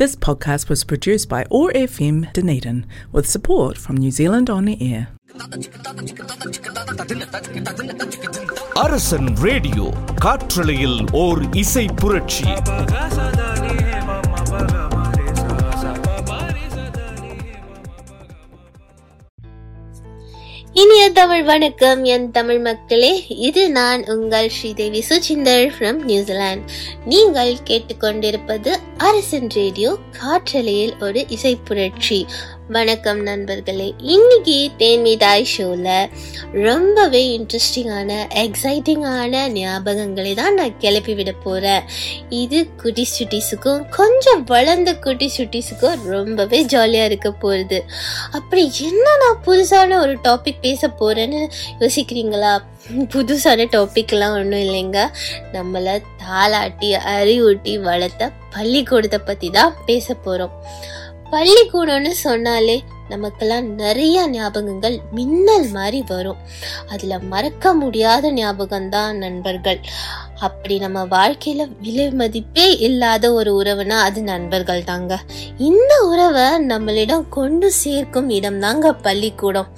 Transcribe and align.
This 0.00 0.15
podcast 0.15 0.69
was 0.69 0.85
produced 0.85 1.27
by 1.27 1.45
OAR 1.51 1.69
FM 1.73 2.31
Dunedin 2.31 2.85
with 3.11 3.29
support 3.29 3.77
from 3.77 3.97
New 3.97 4.09
Zealand 4.09 4.49
On 4.49 4.69
Air. 4.69 5.01
அரசன் 8.75 9.27
radio 9.37 9.85
காற்றலையில் 10.23 10.97
ஓர் 11.15 11.41
இசை 11.55 11.85
புரட்சி 11.95 12.47
இனிய 20.81 21.11
தமிழ் 21.11 21.43
வணக்கம். 21.43 22.03
என் 22.03 22.31
தமிழ் 22.31 22.59
மக்களே 22.59 23.23
இது 23.27 23.69
நான் 23.69 24.03
உங்கள் 24.07 24.49
ஸ்ரீதேவி 24.49 25.03
சுச்சிந்தர் 25.09 25.71
ஃப்ரம் 25.77 25.99
நியூசிலாந்து 26.01 26.73
நீங்கள் 27.05 27.51
கேட்டுக்கொண்டிருப்பது 27.63 28.71
அரசன் 28.97 29.49
ரேடியோ 29.49 29.97
காற்றலையில் 30.19 30.93
ஒரு 30.99 31.25
இசை 31.27 31.55
புரட்சி. 31.55 32.25
வணக்கம் 32.71 33.23
நண்பர்களே. 33.23 33.93
இன்னைக்கு 33.97 34.69
தேன்மிதாய் 34.77 35.43
ஷோவில் 35.43 36.09
ரொம்பவே 36.51 37.39
இன்ட்ரெஸ்டிங்கான 37.39 38.11
எக்ஸைட்டிங்கான 38.33 39.41
ஞாபகங்களை 39.49 40.33
தான் 40.33 40.53
நான் 40.53 40.77
கிளப்பி 40.77 41.13
விட 41.13 41.31
போகிறேன் 41.31 41.81
இது 42.29 42.69
குட்டி 42.75 43.07
சுட்டிஸுக்கும் 43.19 43.89
கொஞ்சம் 43.89 44.43
வளர்ந்த 44.43 44.95
குட்டி 44.95 45.31
சுட்டிஸுக்கும் 45.37 46.03
ரொம்பவே 46.03 46.61
ஜாலியாக 46.61 47.05
இருக்க 47.05 47.31
போகிறது 47.31 47.83
அப்படி 48.31 48.71
என்ன 48.81 49.15
நான் 49.15 49.43
புதுசான 49.45 49.99
ஒரு 49.99 50.17
டாபிக் 50.17 50.61
பேச 50.61 50.87
போகிறேன்னு 50.87 51.41
யோசிக்கிறீங்களா? 51.79 52.57
புதுசான 52.87 53.67
டாபிக்லாம் 53.75 54.37
ஒன்றும் 54.39 54.59
இல்லைங்க. 54.59 55.09
நம்மளை 55.53 56.01
தாளாட்டி 56.23 56.91
அறிவூட்டி 57.17 57.81
வளர்த்த 57.81 58.31
பள்ளிக்கூடத்தை 58.49 59.19
பற்றி 59.19 59.49
தான் 59.49 59.75
பேச 59.85 60.13
போகிறோம் 60.13 60.55
பள்ளிக்கூடம்னு 61.31 62.11
சொன்னாலே 62.25 62.83
நமக்கெல்லாம் 63.09 63.65
நிறைய 63.73 64.17
ஞாபகங்கள் 64.29 64.97
மின்னல் 65.11 65.69
மாதிரி 65.69 66.03
வரும். 66.07 66.37
அதுல 66.87 67.19
மறக்க 67.19 67.73
முடியாத 67.73 68.31
ஞாபகம் 68.31 68.89
தான் 68.89 69.17
நண்பர்கள். 69.17 69.79
அப்படி 70.39 70.75
நம்ம 70.79 70.99
வாழ்க்கையில 71.05 71.67
விலை 71.81 72.09
மதிப்பே 72.11 72.67
இல்லாத 72.77 73.33
ஒரு 73.33 73.51
உறவுனா 73.61 73.97
அது 74.07 74.21
நண்பர்கள் 74.23 74.83
தாங்க 74.83 75.19
இந்த 75.57 75.93
உறவை 76.11 76.47
நம்மளிடம் 76.67 77.25
கொண்டு 77.29 77.71
சேர்க்கும் 77.71 78.29
இடம் 78.29 78.59
தாங்க 78.59 78.93
பள்ளிக்கூடம். 78.93 79.69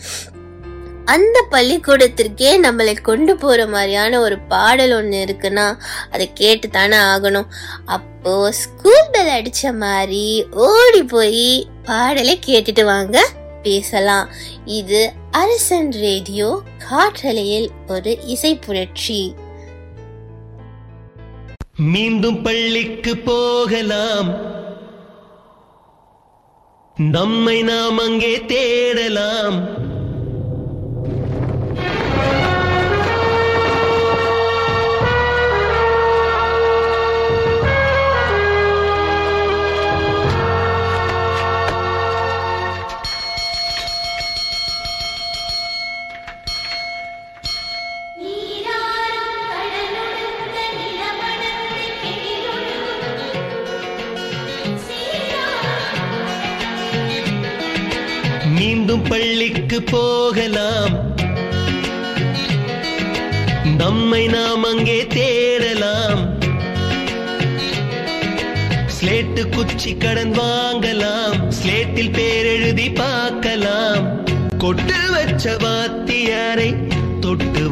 அந்த 1.06 1.46
பள்ளிக்கூடத்திற்கே 1.50 2.60
நம்மளை 2.62 3.02
கொண்டு 3.02 3.36
போற 3.36 3.68
மாதிரியான 3.68 4.20
ஒரு 4.20 4.40
பாடல் 4.40 4.92
ஒண்ணு 4.92 5.18
இருக்குன்னா 5.26 5.78
அதை 6.12 6.34
கேட்டு 6.34 6.70
தானே 6.70 6.98
ஆகணும். 6.98 7.46
அப்போ 7.86 8.52
ஸ்கூல் 8.52 9.10
பெல் 9.12 9.28
அடிச்ச 9.28 9.74
மாதிரி 9.74 10.46
ஓடி 10.52 11.04
போய் 11.04 11.68
பாடலை 11.84 12.40
கேட்டுட்டு 12.46 12.84
வாங்க 12.84 13.28
பேசலாம். 13.62 14.30
இது 14.66 15.12
அரசன் 15.32 15.92
ரேடியோ 15.92 16.62
காற்றலையில் 16.90 17.70
ஒரு 17.88 18.18
இசை 18.26 18.56
புரட்சி. 18.56 19.36
மீண்டும் 21.76 22.42
பள்ளிக்கு 22.42 23.18
போகலாம். 23.18 24.52
நம்மை 26.96 27.62
நாம் 27.62 27.98
அங்கே 27.98 28.46
தேடலாம். 28.46 29.83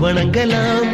வணங்கலாம். 0.01 0.87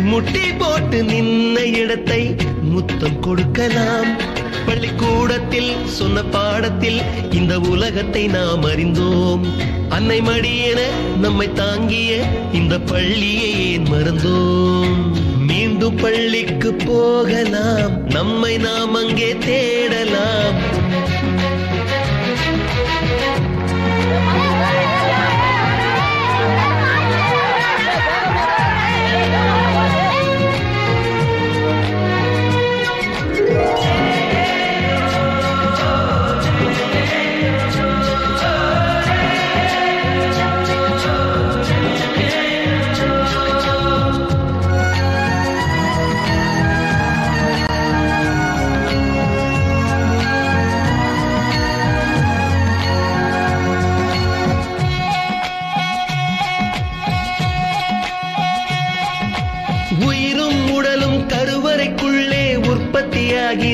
முட்டி 0.00 0.52
போட்டு 0.52 1.02
நின்ன 1.02 1.58
இடத்தை 1.58 2.36
முத்தம் 2.62 3.20
கொடுக்கலாம். 3.20 4.10
பள்ளிக்கூடத்தில் 4.66 5.72
சொன்ன 5.84 6.22
பாடத்தில் 6.22 7.00
இந்த 7.30 7.58
உலகத்தை 7.58 8.26
நாம் 8.26 8.62
அறிந்தோம். 8.62 9.44
அன்னை 9.88 10.20
மடியென 10.20 10.80
நம்மை 11.20 11.52
தாங்கிய 11.52 12.22
இந்த 12.52 12.78
பள்ளியை 12.78 13.72
ஏன் 13.72 13.86
மறந்தோம்? 13.92 15.12
மீண்டும் 15.46 15.96
பள்ளிக்கு 15.96 16.74
போகலாம். 16.74 18.06
நம்மை 18.06 18.56
நாம் 18.56 18.94
அங்கே 18.94 19.36
தேடலாம். 19.46 20.67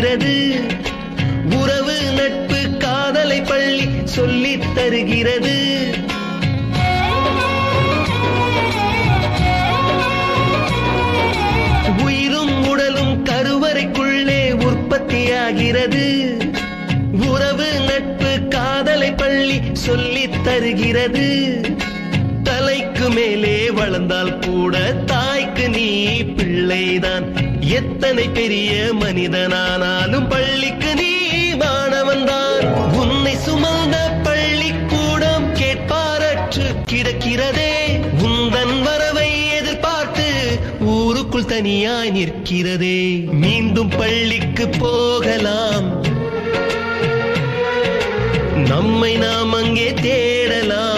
தருகிறது. 0.04 0.60
உறவு 1.60 2.12
நட்பு 2.12 2.76
காதலை 2.76 3.42
பள்ளி 3.42 3.88
சொல்லித் 4.04 4.74
தருகிறது. 4.74 5.84
உயிரும் 12.04 12.68
உடலும் 12.68 13.24
கருவறைக்குள்ளே 13.24 14.52
உற்பத்தியாகிறது. 14.60 16.36
உறவு 17.26 17.80
நட்பு 17.80 18.48
காதலை 18.48 19.14
பள்ளி 19.14 19.60
சொல்லித் 19.72 20.44
தருகிறது. 20.44 21.60
தலைக்கு 22.42 23.10
மேலே 23.10 23.70
வளர்ந்தால் 23.70 24.38
கூட 24.38 24.92
தாய்க்கு 24.92 25.68
நீ 25.68 26.22
பிள்ளைதான். 26.22 27.43
எத்தனை 27.68 28.28
பெரிய 28.28 28.92
மனிதனானாலும் 29.00 30.28
பள்ளிக்கு 30.28 30.94
நீ 30.94 31.10
மாணவன்தான் 31.54 32.64
உன்னை 32.92 33.36
சுமந்த 33.46 33.96
பள்ளிக்கூடம் 34.22 35.54
கேட்பாரற்று 35.54 36.74
கிடக்கிறதே. 36.92 38.00
உந்தன் 38.22 38.82
வரவை 38.82 39.50
எதிர்பார்த்து 39.50 40.58
ஊருக்குள் 40.80 41.44
தனியாய் 41.44 42.10
நிற்கிறதே. 42.10 43.30
மீண்டும் 43.30 43.88
பள்ளிக்கு 43.88 44.68
போகலாம். 44.68 46.04
நம்மை 48.56 49.16
நாம் 49.16 49.52
அங்கே 49.52 49.94
தேடலாம். 49.94 50.93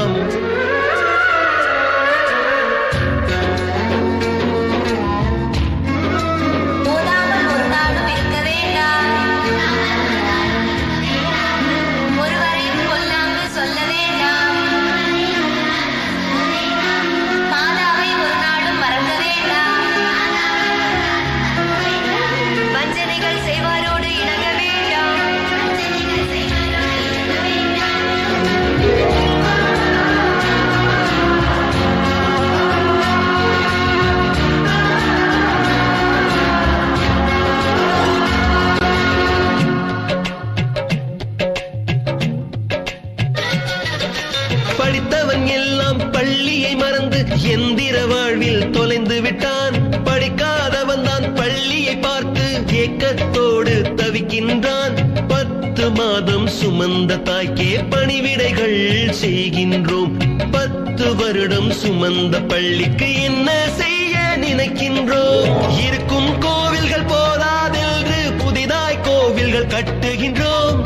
எந்திர 47.48 48.06
வாழ்வில் 48.06 48.70
தொலைந்து 48.70 49.20
விட்டான். 49.20 50.02
படிக்காதவன் 50.04 51.02
தான் 51.02 51.34
பள்ளியை 51.34 51.96
பார்த்து 51.96 52.62
ஏக்கத்தோடு 52.72 53.82
தவிக்கின்றான். 53.96 54.94
பத்து 55.28 55.90
மாதம் 55.90 56.48
சுமந்த 56.48 57.22
தாய்க்கே 57.22 57.76
பணிவிடைகள் 57.90 59.14
செய்கின்றோம். 59.20 60.12
பத்து 60.50 61.16
வருடம் 61.16 61.70
சுமந்த 61.70 62.48
பள்ளிக்கு 62.48 63.22
என்ன 63.22 63.68
செய்ய 63.76 64.38
நினைக்கின்றோம்? 64.40 65.78
இருக்கும் 65.86 66.38
கோவில்கள் 66.38 67.04
போதாதென்று 67.04 68.32
புதிதாய் 68.38 69.00
கோவில்கள் 69.02 69.66
கட்டுகின்றோம். 69.66 70.85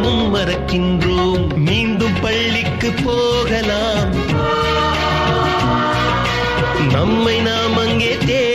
நாமும் 0.00 0.34
மறக்கின்றோம். 0.34 1.56
மீண்டும் 1.56 2.20
பள்ளிக்கு 2.20 2.90
போகலாம். 3.04 4.10
நம்மை 6.90 7.38
நாம் 7.40 7.78
அங்கே 7.78 8.14
தே 8.14 8.47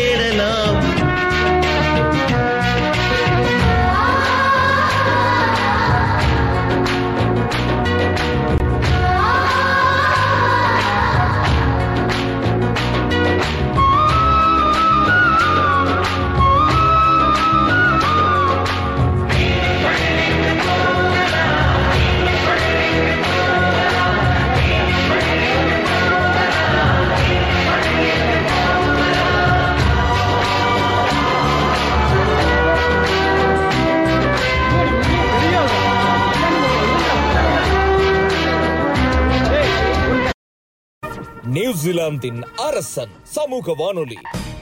நியூசிலாந்தின் 41.64 42.44
அரசன் 42.56 43.10
சமூக 43.24 43.74
வானொலி. 43.74 44.18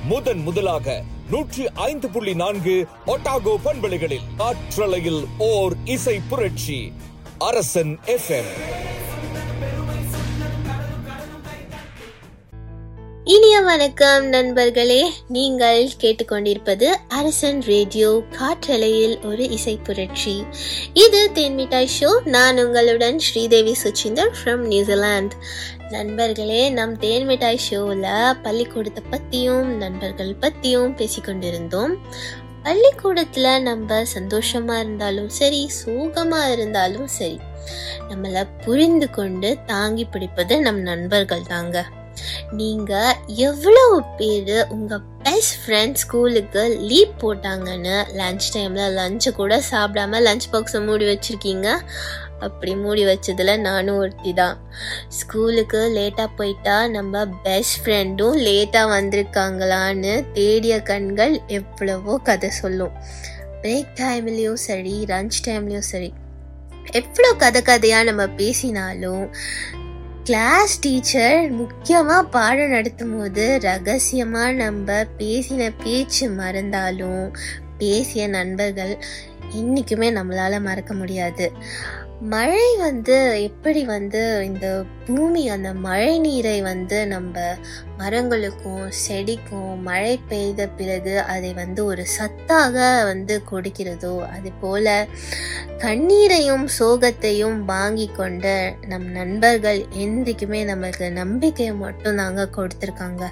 முதன் 0.08 0.40
முதலாக 0.40 1.04
நூற்றி 1.30 1.70
ஐந்து 1.70 2.10
புள்ளி 2.10 2.34
நான்கு 2.34 2.88
ஒட்டாகோ 3.08 3.56
பண்பலைகளில் 3.64 4.28
காற்றலையில் 4.38 5.26
ஓர் 5.38 5.74
இசை 5.86 6.22
புரட்சி. 6.30 6.92
அரசன் 7.38 8.00
எஃப்எம் 8.06 8.52
இனிய 13.26 13.62
வணக்கம் 13.62 14.30
நண்பர்களே 14.30 15.12
நீங்கள் 15.28 15.90
கேட்டுக்கொண்டிருப்பது 16.02 16.88
அரசன் 17.08 17.62
ரேடியோ 17.62 18.24
காற்றலையில் 18.38 19.22
ஒரு 19.22 19.50
இசை 19.50 19.78
புரட்சி. 19.78 20.44
இது 20.94 21.30
தேன்மிட்டாய் 21.34 21.92
ஷோ. 22.00 22.10
நான் 22.26 22.58
உங்களுடன் 22.58 23.20
ஸ்ரீதேவி 23.20 23.76
சுச்சிந்தர் 23.84 24.34
ஃப்ரம் 24.38 24.64
நியூசிலாந்து 24.66 25.36
நண்பர்களே 25.90 26.70
நம் 26.70 26.98
தேன்மிட்டாய் 26.98 27.62
ஷோவில் 27.68 28.10
பள்ளிக்கூடத்தை 28.42 29.04
பற்றியும் 29.10 29.78
நண்பர்கள் 29.78 30.36
பற்றியும் 30.36 30.98
பேசிக்கொண்டிருந்தோம். 30.98 31.96
பள்ளிக்கூடத்தில் 32.64 33.64
நம்ம 33.64 34.04
சந்தோஷமாக 34.06 34.80
இருந்தாலும் 34.80 35.30
சரி 35.30 35.70
சோகமாக 35.70 36.52
இருந்தாலும் 36.52 37.08
சரி 37.08 37.40
நம்மளை 38.10 38.48
புரிந்து 38.66 39.10
கொண்டு 39.10 39.58
தாங்கி 39.66 40.06
பிடிப்பது 40.06 40.62
நம் 40.62 40.82
நண்பர்கள் 40.82 41.46
தாங்க. 41.48 41.86
நீங்கள் 42.52 43.16
எவ்வளவு 43.26 44.04
பேர் 44.18 44.68
உங்கள் 44.70 45.02
பெஸ்ட் 45.24 45.56
ஃப்ரெண்ட் 45.66 45.94
ஸ்கூலுக்கு 45.94 46.78
லீவ் 46.80 47.10
போட்டாங்கன்னு 47.20 48.04
லஞ்ச் 48.18 48.48
டைமில் 48.54 48.96
லஞ்சு 49.00 49.32
கூட 49.32 49.62
சாப்பிடாம 49.72 50.22
லஞ்ச் 50.28 50.48
பாக்ஸை 50.52 50.86
மூடி 50.86 51.06
வச்சுருக்கீங்க? 51.06 51.80
அப்படி 52.40 52.76
மூடி 52.76 53.06
வச்சதில் 53.06 53.60
நானும் 53.60 53.98
ஒருத்தி 53.98 54.34
தான். 54.34 54.58
ஸ்கூலுக்கு 55.08 55.78
லேட்டாக 55.78 56.28
போயிட்டா 56.36 56.88
நம்ம 56.88 57.26
பெஸ்ட் 57.26 57.88
ஃப்ரெண்டும் 57.88 58.40
லேட்டாக 58.48 58.92
வந்திருக்காங்களான்னு 58.96 60.32
தேடிய 60.34 60.82
கண்கள் 60.82 61.42
எவ்வளவோ 61.48 62.18
கதை 62.18 62.50
சொல்லும். 62.50 62.92
பிரேக் 63.62 63.94
டைம்லேயும் 63.96 64.54
சரி 64.54 65.06
லஞ்ச் 65.08 65.38
டைம்லேயும் 65.46 65.90
சரி. 65.92 66.14
எவ்வளோ 66.92 67.34
கதை 67.34 67.62
கதையாக 67.62 68.04
நம்ம 68.04 68.28
பேசினாலும் 68.28 69.36
கிளாஸ் 70.32 70.80
டீச்சர் 70.80 71.52
முக்கியமாக 71.52 72.24
பாடம் 72.24 72.70
நடத்தும் 72.70 73.18
போது 73.18 73.58
ரகசியமாக 73.62 74.52
நம்ம 74.52 74.94
பேசின 75.18 75.72
பேச்சு 75.84 76.30
மறந்தாலும் 76.30 77.36
பேசிய 77.78 78.28
நண்பர்கள் 78.28 78.94
என்றைக்குமே 79.50 80.12
நம்மளால் 80.12 80.62
மறக்க 80.62 80.94
முடியாது. 80.94 81.52
மழை 82.22 82.76
வந்து 82.78 83.42
எப்படி 83.42 83.86
வந்து 83.86 84.46
இந்த 84.46 84.84
பூமி 85.06 85.50
அந்த 85.50 85.74
மழை 85.74 86.20
நீரை 86.20 86.62
வந்து 86.62 87.08
நம்ம 87.08 87.40
மரங்களுக்கும் 87.98 88.88
செடிக்கும் 89.08 89.82
மழை 89.82 90.20
பெய்த 90.30 90.68
பிறகு 90.68 91.20
அதை 91.22 91.54
வந்து 91.54 91.86
ஒரு 91.86 92.06
சத்தாக 92.20 93.04
வந்து 93.04 93.42
கொடுக்கிறதோ 93.52 94.26
அது 94.28 94.52
போல 94.62 95.08
கண்ணீரையும் 95.78 96.68
சோகத்தையும் 96.80 97.60
வாங்கி 97.66 98.10
கொண்ட 98.12 98.76
நம் 98.88 99.10
நண்பர்கள் 99.12 99.86
என்றைக்குமே 99.92 100.66
நம்மளுக்கு 100.66 101.12
நம்பிக்கையை 101.12 101.74
மட்டும் 101.76 102.16
தாங்க 102.16 102.48
கொடுத்துருக்காங்க. 102.56 103.24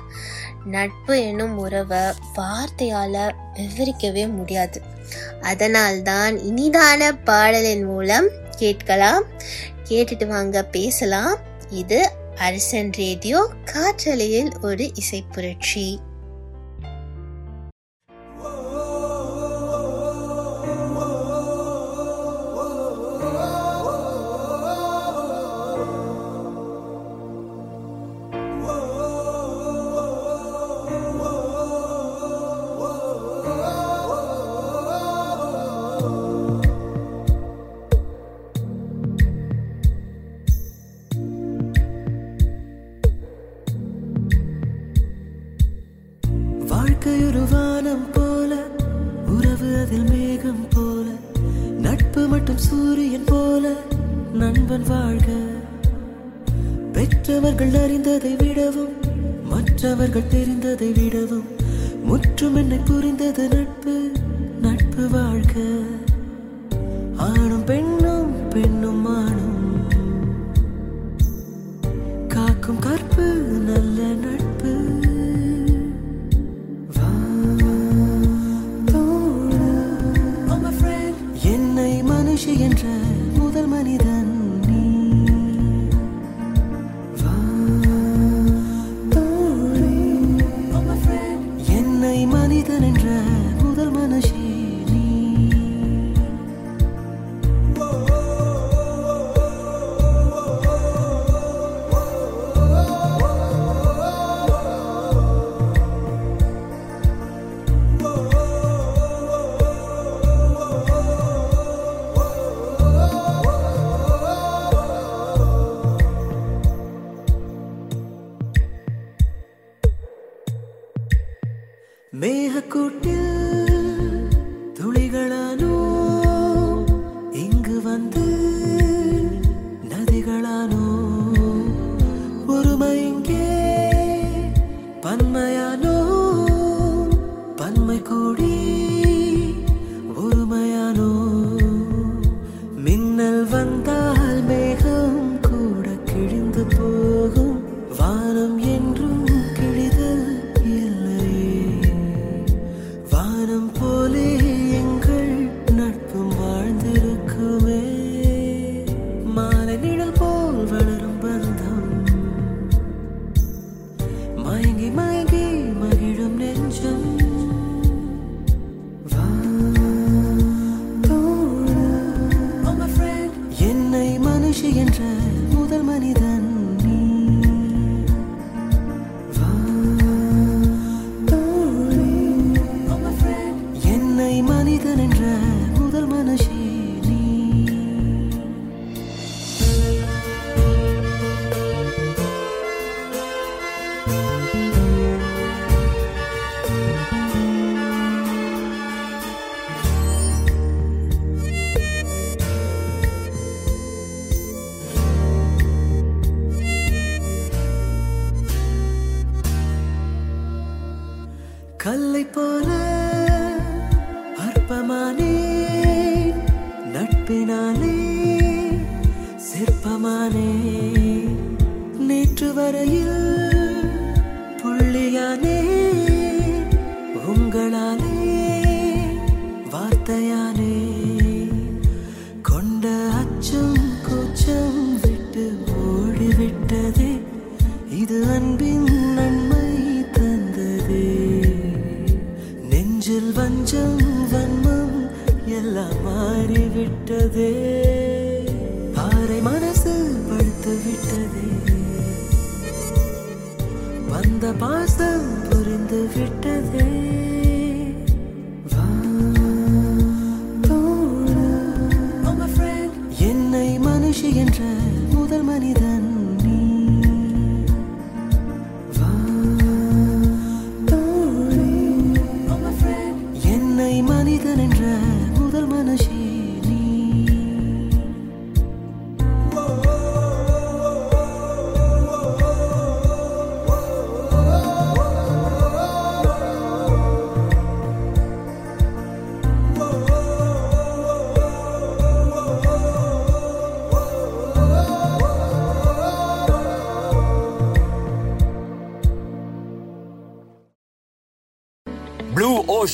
நட்பு 0.69 1.21
என்னும் 1.21 1.57
உறவை 1.57 1.99
வார்த்தையால 2.35 3.31
விவரிக்கவே 3.53 4.29
முடியாது. 4.29 4.81
அதனால்தான் 5.41 6.37
இனிதான 6.37 7.11
பாடலின் 7.23 7.83
மூலம் 7.83 8.27
கேட்கலாம். 8.57 9.23
கேட்டுட்டு 9.89 10.27
வாங்க 10.27 10.63
பேசலாம். 10.63 11.37
இது 11.69 12.11
அரசன் 12.35 12.91
ரேடியோ 12.91 13.49
காற்றலையில் 13.65 14.51
ஒரு 14.61 14.95
இசை 14.95 15.23
புரட்சி. 15.31 15.99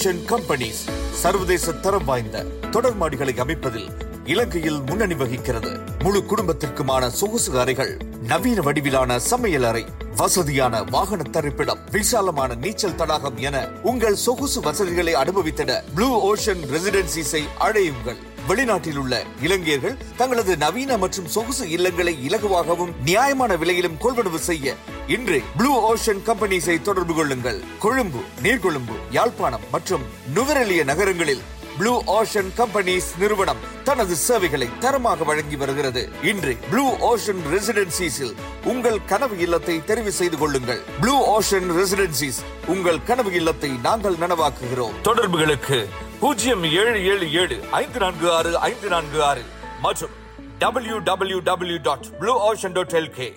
ப்ளூ 0.05 0.25
கம்பெனிஸ் 0.29 0.79
சர்வதேச 1.21 1.71
தரம் 1.83 2.03
வாய்ந்த 2.05 2.43
தொடர் 2.71 2.97
மாடிகளை 3.01 3.33
அமைப்பதில் 3.43 3.87
இலங்கையில் 4.25 4.77
முன்னணி 4.89 5.13
வகிக்கிறது. 5.13 5.71
முழு 6.03 6.19
குடும்பத்திற்குமான 6.31 7.09
சொகுசு 7.09 7.59
அறைகள் 7.59 7.93
நவீன 8.31 8.61
வடிவிலான 8.61 9.17
சமையல் 9.19 9.63
அறை 9.63 9.83
வசதியான 10.15 10.83
வாகன 10.83 11.23
தரிப்பிடம் 11.31 11.81
விசாலமான 11.91 12.55
நீச்சல் 12.55 12.95
தடாகம் 12.95 13.37
என 13.37 13.67
உங்கள் 13.81 14.15
சொகுசு 14.15 14.61
வசதிகளை 14.61 15.13
அனுபவித்திட 15.13 15.81
ப்ளூ 15.95 16.09
ஓஷன் 16.31 16.63
ரெசிடென்சிஸை 16.73 17.43
அழையுங்கள். 17.67 18.21
வெளிநாட்டில் 18.47 18.97
உள்ள 18.97 19.23
இலங்கையர்கள் 19.41 19.97
தங்களது 20.17 20.57
நவீன 20.57 20.97
மற்றும் 20.97 21.31
சொகுசு 21.35 21.65
இல்லங்களை 21.65 22.15
இலகுவாகவும் 22.27 22.93
நியாயமான 23.05 23.55
விலையிலும் 23.55 24.01
கொள்வனவு 24.03 24.41
செய்ய 24.49 24.75
இன்று 25.13 25.37
ப்ளூ 25.57 25.71
ஓஷன் 25.89 26.21
கம்பெனிஸை 26.27 26.75
தொடர்பு 26.81 27.13
கொள்ளுங்கள். 27.13 27.59
கொழும்பு 27.83 28.21
நீர்கொழும்பு 28.43 28.95
யாழ்ப்பாணம் 29.15 29.65
மற்றும் 29.73 30.05
நுவரெலிய 30.35 30.83
நகரங்களில் 30.89 31.43
ப்ளூ 31.79 31.91
ஓஷன் 32.15 32.49
கம்பெனிஸ் 32.59 33.09
நிறுவனம் 33.21 33.61
தனது 33.87 34.15
சேவைகளை 34.15 34.67
தரமாக 34.79 35.23
வழங்கி 35.29 35.55
வருகிறது. 35.61 36.03
இன்று 36.31 36.53
ப்ளூ 36.71 36.85
ஓஷன் 37.11 37.43
ரெசிடென்சிஸில் 37.53 38.33
உங்கள் 38.73 38.99
கனவு 39.11 39.37
இல்லத்தை 39.45 39.75
தெரிவு 39.91 40.13
செய்து 40.19 40.37
கொள்ளுங்கள். 40.37 40.81
ப்ளூ 41.03 41.15
ஓஷன் 41.35 41.69
ரெசிடென்சிஸ் 41.79 42.41
உங்கள் 42.75 42.99
கனவு 43.11 43.33
இல்லத்தை 43.41 43.71
நாங்கள் 43.87 44.19
நனவாக்குகிறோம். 44.25 44.97
தொடர்புகளுக்கு 45.01 45.79
பூஜ்ஜியம் 46.19 46.63
ஏழு 46.81 46.99
ஏழு 47.13 47.31
ஏழு 47.43 47.59
ஐந்து 47.83 47.99
நான்கு 47.99 48.29
ஆறு 48.39 48.53
ஐந்து 48.71 48.89
நான்கு 48.95 49.21
ஆறு 49.31 49.45
மற்றும் 49.87 50.13
W 50.59 50.99
W 51.09 51.39
W 51.51 51.79
dot 51.89 52.07
blue 52.19 52.35
ocean 52.51 52.77
dot 52.79 52.95
LK 53.03 53.31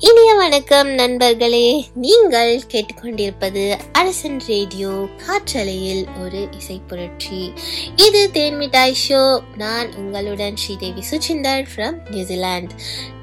இனிய 0.00 0.34
வணக்கம் 0.34 0.88
நண்பர்களே. 0.88 1.86
நீங்கள் 1.94 2.60
கேட்டுக்கொண்டிருப்பது 2.72 3.78
அரசன் 3.92 4.40
ரேடியோ 4.46 5.08
காற்றலையில் 5.26 6.06
ஒரு 6.22 6.48
இசை 6.56 6.80
புரட்சி. 6.86 7.52
இது 7.96 8.30
தேன்மிட்டாய் 8.32 8.94
ஷோ. 9.08 9.40
நான் 9.56 9.94
உங்களுடன் 9.94 10.56
ஸ்ரீதேவி 10.56 11.02
சுச்சிந்தர் 11.10 11.66
ஃப்ரம் 11.76 12.10
நியூசிலாந்து. 12.10 12.74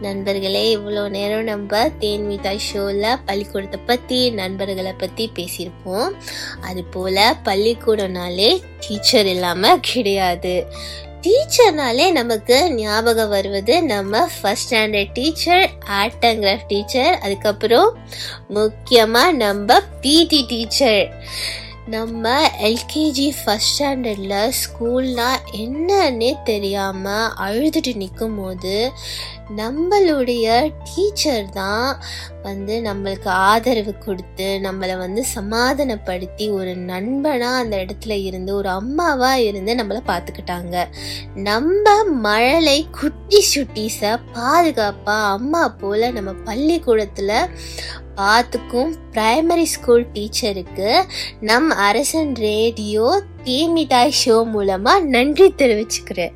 நண்பர்களே 0.01 0.77
இவ்வளோ 0.77 1.09
நேரம் 1.09 1.43
நம்ம 1.43 1.87
தேன்மிட்டாய் 1.87 2.65
ஷோவில் 2.71 3.17
பள்ளிக்கூடத்தை 3.25 3.79
பற்றி 3.85 4.29
நண்பர்களை 4.29 4.93
பற்றி 4.93 5.31
பேசியிருப்போம். 5.35 6.11
அதுபோல் 6.61 7.15
பள்ளிக்கூடம்னாலே 7.43 8.61
டீச்சர் 8.87 9.25
இல்லாமல் 9.25 9.79
கிடையாது. 9.79 10.65
டீச்சர்னாலே 11.23 12.05
நமக்கு 12.11 12.55
ஞாபகம் 12.75 13.29
வருவது 13.29 13.73
நம்ம 13.83 14.21
first 14.27 14.65
standard 14.65 15.11
teacher 15.13 15.65
art 15.97 16.25
and 16.25 16.41
craft 16.43 16.67
teacher 16.67 17.11
அதுக்கப்புறம் 17.19 17.89
முக்கியமாக 18.49 19.37
நம்ம 19.37 19.79
பிடி 20.01 20.39
டீச்சர் 20.47 21.03
நம்ம 21.87 22.49
எல்கேஜி 22.61 23.31
ஃபஸ்ட் 23.45 23.79
ஸ்டாண்டர்டில் 23.79 24.51
ஸ்கூல்னால் 24.51 25.37
என்னன்னே 25.51 26.37
தெரியாமல் 26.43 27.31
அழுதுட்டு 27.39 27.95
நிற்கும் 27.95 28.35
போது 28.37 28.91
நம்மளுடைய 29.57 30.71
டீச்சர் 30.83 31.49
தான் 31.49 31.99
வந்து 32.43 32.81
நம்மளுக்கு 32.81 33.27
ஆதரவு 33.27 33.97
கொடுத்து 33.97 34.59
நம்மளை 34.63 34.97
வந்து 34.97 35.25
சமாதானப்படுத்தி 35.25 36.49
ஒரு 36.49 36.75
நண்பனாக 36.75 37.57
அந்த 37.57 37.77
இடத்துல 37.77 38.23
இருந்து 38.23 38.55
ஒரு 38.55 38.69
அம்மாவாக 38.69 39.41
இருந்து 39.41 39.75
நம்மளை 39.75 40.01
பார்த்துக்கிட்டாங்க. 40.07 40.85
நம்ம 41.33 42.03
மழலை 42.03 42.87
குட்டி 42.91 43.45
சுட்டீஸை 43.55 44.19
பாதுகாப்பாக 44.33 45.31
அம்மா 45.31 45.67
போல் 45.67 46.13
நம்ம 46.13 46.31
பள்ளிக்கூடத்தில் 46.43 47.49
பார்த்துக்கும் 48.19 48.91
பிரைமரி 49.15 49.65
ஸ்கூல் 49.73 50.05
டீச்சருக்கு 50.15 50.89
நம் 51.49 51.69
அரசன் 51.87 52.33
ரேடியோ 52.35 53.07
தேமிட்டாய் 53.43 54.17
ஷோ 54.21 54.35
மூலமாக 54.53 55.05
நன்றி 55.15 55.47
தெரிவிச்சுக்கிறேன். 55.61 56.35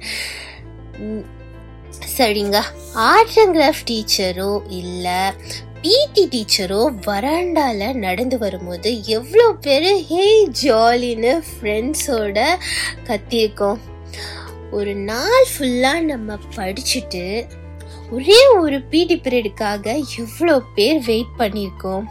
சரிங்க. 2.17 2.57
ஆர்ட் 2.93 3.37
அண்ட் 3.43 3.55
கிராஃப்ட் 3.57 3.89
டீச்சரோ 3.91 4.51
இல்லை 4.81 5.19
பிடி 5.83 6.23
டீச்சரோ 6.33 6.81
வராண்டால 7.07 7.89
நடந்து 8.05 8.37
வரும்போது 8.37 8.91
எவ்வளோ 9.17 9.47
பேர் 9.65 9.89
ஹே 10.11 10.25
ஜாலின்னு 10.61 11.33
ஃப்ரெண்ட்ஸோட 11.49 12.37
கத்தியிருக்கோம். 13.09 13.81
ஒரு 14.71 14.93
நாள் 15.09 15.45
ஃபுல்லாக 15.51 16.01
நம்ம 16.11 16.37
படிச்சுட்டு 16.55 17.25
ஒரே 18.11 18.47
ஒரு 18.47 18.81
பிடி 18.81 19.19
பீரியடுக்காக 19.19 20.03
எவ்வளோ 20.17 20.61
பேர் 20.75 21.05
வெயிட் 21.05 21.25
பண்ணியிருக்கோம் 21.37 22.03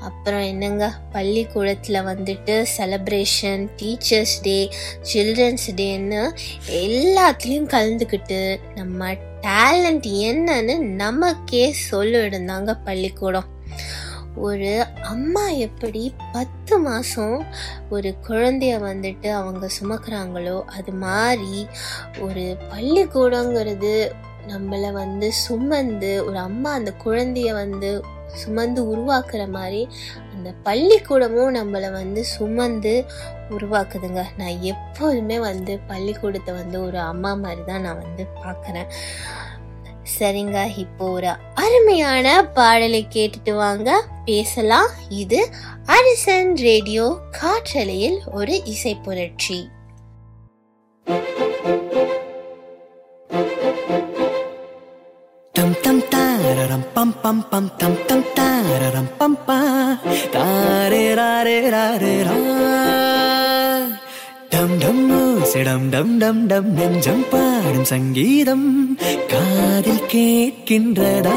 அப்புறம் 0.00 0.40
என்னங்க 0.40 0.92
பள்ளிக்கூடத்தில் 1.12 1.94
வந்துட்டு 1.94 2.66
செலப்ரேஷன் 2.78 3.68
டீச்சர்ஸ் 3.76 4.42
டே 4.42 4.70
சில்ட்ரன்ஸ் 5.14 5.66
டேன்னு 5.66 6.30
எல்லாத்துலேயும் 6.70 7.68
கலந்துக்கிட்டு 7.68 8.60
நம்ம 8.74 9.12
டேலண்ட் 9.40 10.06
என்னன்னு 10.08 10.78
நமக்கே 10.78 11.74
சொல்லிடுந்தாங்க 11.90 12.78
பள்ளிக்கூடம். 12.84 13.44
ஒரு 14.36 14.86
அம்மா 15.02 15.48
எப்படி 15.48 16.14
பத்து 16.32 16.78
மாதம் 16.78 17.46
ஒரு 17.90 18.14
குழந்தைய 18.28 18.78
வந்துட்டு 18.80 19.30
அவங்க 19.30 19.68
சுமக்கிறாங்களோ 19.80 20.62
அது 20.62 20.92
மாதிரி 20.92 21.66
ஒரு 22.18 22.56
பள்ளிக்கூடங்கிறது 22.74 24.12
நம்மளை 24.48 24.92
வந்து 24.92 25.32
சுமந்து 25.32 26.24
ஒரு 26.24 26.38
அம்மா 26.38 26.72
அந்த 26.72 26.92
குழந்தைய 27.04 27.52
வந்து 27.52 28.04
சுமந்து 28.34 28.80
உருவாக்குற 28.92 29.50
மாதிரி 29.50 29.88
அந்த 30.34 30.54
பள்ளிக்கூடமும் 30.64 31.56
நம்மளை 31.56 31.92
வந்து 31.92 32.24
சுமந்து 32.24 33.04
உருவாக்குதுங்க. 33.50 34.22
நான் 34.36 34.62
எப்போதுமே 34.62 35.38
வந்து 35.38 35.78
பள்ளிக்கூடத்தை 35.78 36.54
வந்து 36.54 36.84
ஒரு 36.84 36.98
அம்மா 36.98 37.34
மாதிரி 37.34 37.64
தான் 37.64 37.80
நான் 37.80 38.02
வந்து 38.02 38.26
பார்க்குறேன். 38.44 38.88
சரிங்க 40.18 40.76
இப்போ 40.76 41.10
ஒரு 41.10 41.28
அருமையான 41.54 42.44
பாடலை 42.54 43.06
கேட்டுட்டு 43.14 43.54
வாங்க. 43.54 43.90
பேசலாம். 44.24 44.90
இது 45.08 45.48
அரசன் 45.86 46.56
ரேடியோ 46.56 47.18
காற்றலையில் 47.40 48.18
ஒரு 48.32 48.64
இசை 48.64 48.94
புரட்சி 48.94 49.68
Tam 55.92 56.00
tam 56.12 56.38
tararam 56.40 56.82
pam 56.94 57.08
பம் 57.22 57.22
பம் 57.22 57.40
பம் 57.50 57.66
தம் 57.80 57.96
தம் 58.08 58.22
தாரரம் 58.36 59.08
பம் 59.18 59.34
பா 59.46 59.56
தாரே 60.34 61.00
ராரே 61.18 61.56
ராரே 61.74 62.12
ரா 62.28 62.36
டம் 64.54 64.72
டம் 64.82 65.02
சிடம் 65.52 65.86
டம் 65.94 66.14
டம் 66.22 66.40
டம் 66.52 66.70
நெஞ்சம் 66.78 67.24
பாடும் 67.32 67.88
சங்கீதம் 67.92 68.66
காதில் 69.32 70.06
கேட்கின்றதா 70.14 71.36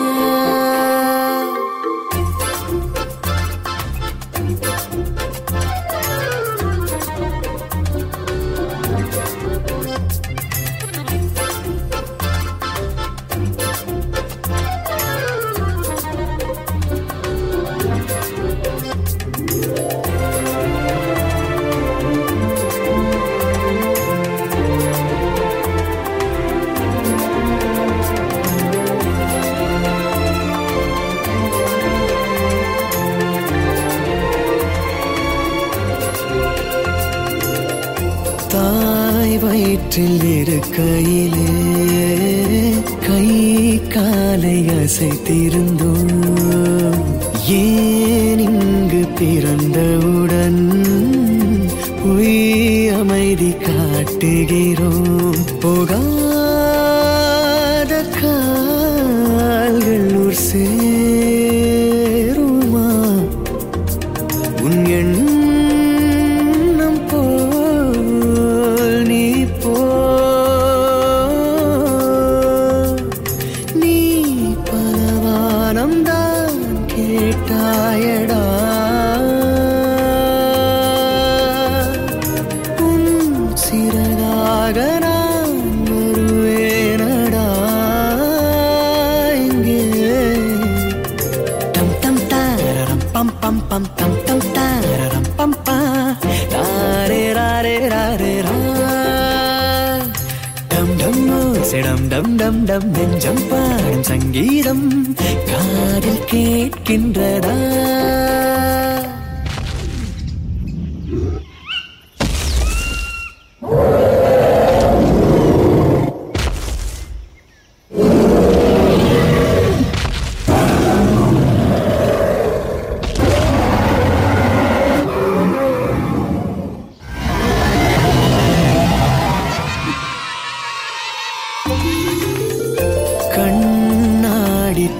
காற்றில் 39.95 40.23
இருக்கையிலே 40.37 41.51
கை 43.05 43.27
காலை 43.87 44.57
அசைத்திருந்தோம். 44.75 46.11
ஏன் 47.59 48.43
இங்கு 48.47 49.01
பிறந்தவுடன் 49.19 50.61
பொய் 52.01 52.89
அமைதி 52.99 53.51
காட்டுகிறேன் 53.67 54.64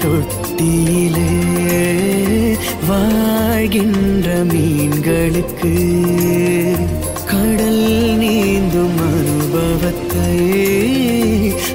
தொட்டியிலே 0.02 1.32
வாழ்கின்ற 2.88 4.28
மீன்களுக்கு 4.52 5.74
கடல் 7.26 7.84
நீந்தும் 8.22 9.00
அனுபவத்தை 9.10 10.38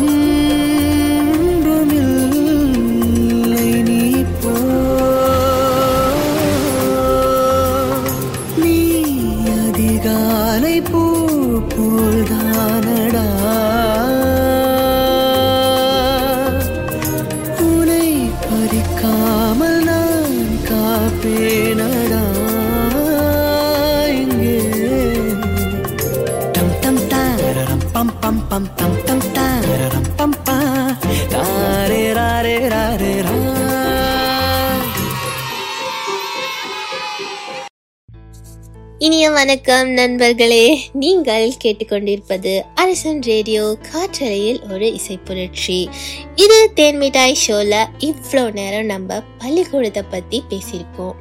இனிய 39.25 39.37
வணக்கம் 39.37 39.91
நண்பர்களே. 39.91 40.89
நீங்கள் 40.93 41.53
கேட்டுக்கொண்டிருப்பது 41.65 42.63
அரசன் 42.75 43.21
ரேடியோ 43.23 43.77
காற்றலையில் 43.93 44.61
ஒரு 44.71 44.93
இசை 44.93 45.19
புரட்சி. 45.25 45.89
இது 46.35 46.71
தேன்மிட்டாய் 46.77 47.37
ஷோல 47.47 47.87
இவ்வளோ 47.99 48.53
நேரம் 48.53 48.85
நம்ம 48.85 49.21
பள்ளிக்கூடத்தை 49.39 50.03
பத்தி 50.11 50.43
பேசியிருக்கோம். 50.51 51.15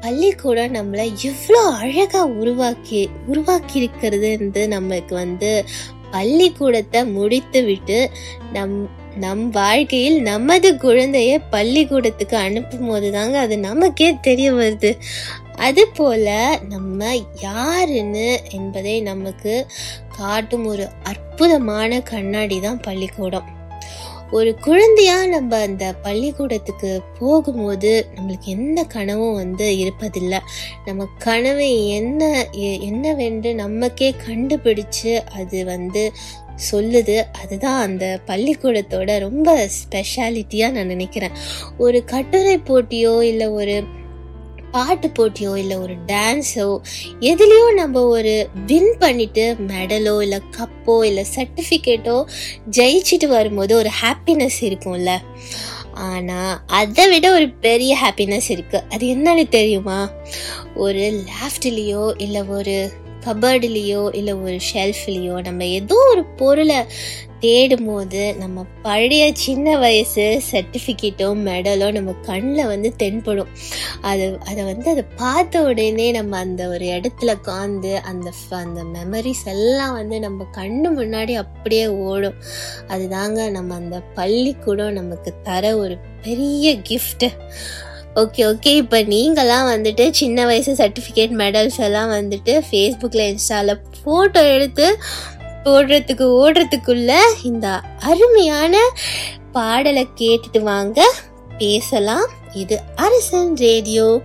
பள்ளிக்கூடம் 0.00 0.74
நம்மளை 0.74 1.06
இவ்வளோ 1.22 1.62
அழகா 1.82 2.24
உருவாக்கி 2.24 3.08
உருவாக்கி 3.26 3.78
இருக்கிறது 3.78 4.68
நம்மளுக்கு 4.74 5.14
வந்து 5.14 5.64
பள்ளிக்கூடத்தை 6.10 7.04
முடித்து 7.04 7.64
விட்டு 7.64 8.10
நம் 8.52 8.90
நம் 9.16 9.50
வாழ்க்கையில் 9.50 10.22
நமது 10.22 10.74
குழந்தைய 10.74 11.42
பள்ளிக்கூடத்துக்கு 11.50 12.36
அனுப்பும் 12.36 12.88
போது 12.88 13.12
தாங்க 13.12 13.38
அது 13.38 13.58
நமக்கே 13.58 14.16
தெரிய 14.20 14.52
வருது. 14.52 14.98
அது 15.54 15.88
போல 15.88 16.58
நம்ம 16.68 17.16
யாருன்னு 17.40 18.40
என்பதை 18.50 19.00
நமக்கு 19.00 19.66
காட்டும் 20.16 20.66
ஒரு 20.66 20.88
அற்புதமான 21.02 22.00
கண்ணாடி 22.00 22.60
தான் 22.60 22.80
பள்ளிக்கூடம். 22.80 23.54
ஒரு 24.30 24.54
குழந்தையா 24.54 25.26
நம்ம 25.26 25.60
அந்த 25.60 25.94
பள்ளிக்கூடத்துக்கு 26.02 27.02
போகும்போது 27.18 28.06
நம்மளுக்கு 28.14 28.44
எந்த 28.44 28.84
கனவும் 28.84 29.34
வந்து 29.34 29.70
இருப்பதில்லை. 29.70 30.38
நம்ம 30.84 31.08
கனவை 31.18 31.88
என்ன 31.88 32.46
எ- 32.52 32.78
என்னவென்று 32.78 33.54
நமக்கே 33.54 34.14
கண்டுபிடிச்சு 34.26 35.20
அது 35.20 35.64
வந்து 35.64 36.12
சொல்லுது. 36.72 37.16
அதுதான் 37.42 37.80
அந்த 37.80 38.20
பள்ளிக்கூடத்தோட 38.26 39.18
ரொம்ப 39.18 39.68
ஸ்பெஷாலிட்டியாக 39.78 40.70
நான் 40.70 40.86
நினைக்கிறேன். 40.86 41.36
ஒரு 41.78 42.00
கட்டுரை 42.04 42.56
போட்டியோ 42.58 43.14
இல்லை 43.22 43.48
ஒரு 43.48 43.76
பாட்டு 44.70 45.08
போட்டியோ 45.08 45.56
இல்லை 45.56 45.76
ஒரு 45.76 45.94
டான்ஸோ 46.06 46.64
எதுலேயோ 47.20 47.66
நம்ம 47.74 48.02
ஒரு 48.06 48.48
வின் 48.66 48.96
பண்ணிட்டு 48.98 49.44
மெடலோ 49.68 50.14
இல்லை 50.22 50.40
கப்போ 50.56 51.04
இல்லை 51.04 51.24
சர்டிஃபிகேட்டோ 51.36 52.16
ஜெயிச்சுட்டு 52.70 53.28
வரும்போது 53.28 53.76
ஒரு 53.76 53.90
ஹாப்பினஸ் 54.02 54.58
இருக்கும்ல. 54.60 55.12
ஆனால் 56.08 56.60
அதை 56.66 57.08
விட 57.08 57.26
ஒரு 57.32 57.48
பெரிய 57.50 57.92
ஹாப்பினஸ் 58.02 58.48
இருக்குது 58.48 58.84
அது 58.88 59.06
என்னன்னு 59.06 59.48
தெரியுமா? 59.48 59.98
ஒரு 60.74 61.24
லேஃப்ட்லேயோ 61.30 62.04
இல்லை 62.16 62.42
ஒரு 62.42 62.76
கபர்டுலேயோ 63.26 64.14
இல்லை 64.14 64.34
ஒரு 64.34 64.58
ஷெல்ஃப்லேயோ 64.74 65.42
நம்ம 65.42 65.64
ஏதோ 65.64 65.96
ஒரு 66.10 66.24
பொருளை 66.24 66.76
தேடும் 67.40 67.86
போது 67.86 68.34
நம்ம 68.34 68.64
பழைய 68.82 69.30
சின்ன 69.34 69.78
வயசு 69.78 70.42
சர்டிஃபிகேட்டோ 70.50 71.26
மெடலோ 71.48 71.92
நம்ம 71.92 72.12
கண்ணில் 72.22 72.66
வந்து 72.66 72.96
தென்படும். 72.96 73.48
அது 74.00 74.38
அதை 74.46 74.64
வந்து 74.64 74.90
அதை 74.90 75.04
பார்த்த 75.16 75.62
உடனே 75.62 76.10
நம்ம 76.10 76.38
அந்த 76.38 76.68
ஒரு 76.68 76.84
இடத்துல 76.84 77.34
காந்து 77.48 77.92
அந்த 77.94 78.32
அந்த 78.50 78.84
மெமரிஸ் 78.94 79.44
எல்லாம் 79.44 79.92
வந்து 79.92 80.20
நம்ம 80.20 80.46
கண்ணு 80.52 80.88
முன்னாடி 81.00 81.32
அப்படியே 81.34 81.86
ஓடும். 81.86 82.38
அதுதாங்க 82.88 83.50
நம்ம 83.50 83.74
அந்த 83.74 84.00
பள்ளிக்கூடம் 84.00 84.92
நமக்கு 84.92 85.32
தர 85.42 85.76
ஒரு 85.76 85.98
பெரிய 86.22 86.76
கிஃப்ட்டு 86.88 87.28
ஓகே 88.16 88.42
ஓகே 88.46 88.74
இப்போ 88.76 89.02
நீங்களாம் 89.02 89.68
வந்துட்டு 89.68 90.10
சின்ன 90.10 90.44
வயசு 90.46 90.72
சர்டிஃபிகேட் 90.72 91.34
மெடல்ஸ் 91.34 91.78
எல்லாம் 91.78 92.10
வந்துட்டு 92.10 92.62
ஃபேஸ்புக்கில் 92.70 93.26
இன்ஸ்டாவில் 93.26 93.80
ஃபோட்டோ 93.96 94.54
எடுத்து 94.54 94.98
போடுறதுக்கு 95.64 96.26
ஓடுறதுக்குள்ள 96.42 97.12
இந்த 97.42 97.80
அருமையான 98.00 98.76
பாடலை 99.52 100.06
கேட்டுட்டு 100.16 100.60
வாங்க. 100.60 101.12
பேசலாம். 101.58 102.26
இது 102.52 102.80
அரசன் 102.96 103.56
ரேடியோ 103.56 104.20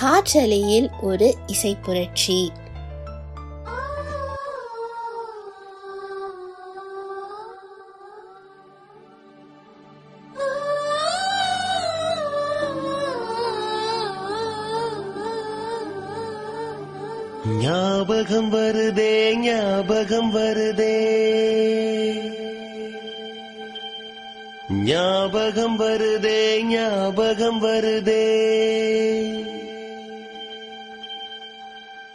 காற்றலையில் 0.00 0.90
ஒரு 1.02 1.34
இசை 1.46 1.76
புரட்சி 1.82 2.52
ஞாபகம் 17.66 18.52
வருதே 18.52 19.34
ஞாபகம் 19.34 20.36
வருதே. 20.36 21.04
ஞாபகம் 24.70 25.80
வருதே 25.80 26.62
ஞாபகம் 26.62 27.62
வருதே. 27.62 28.24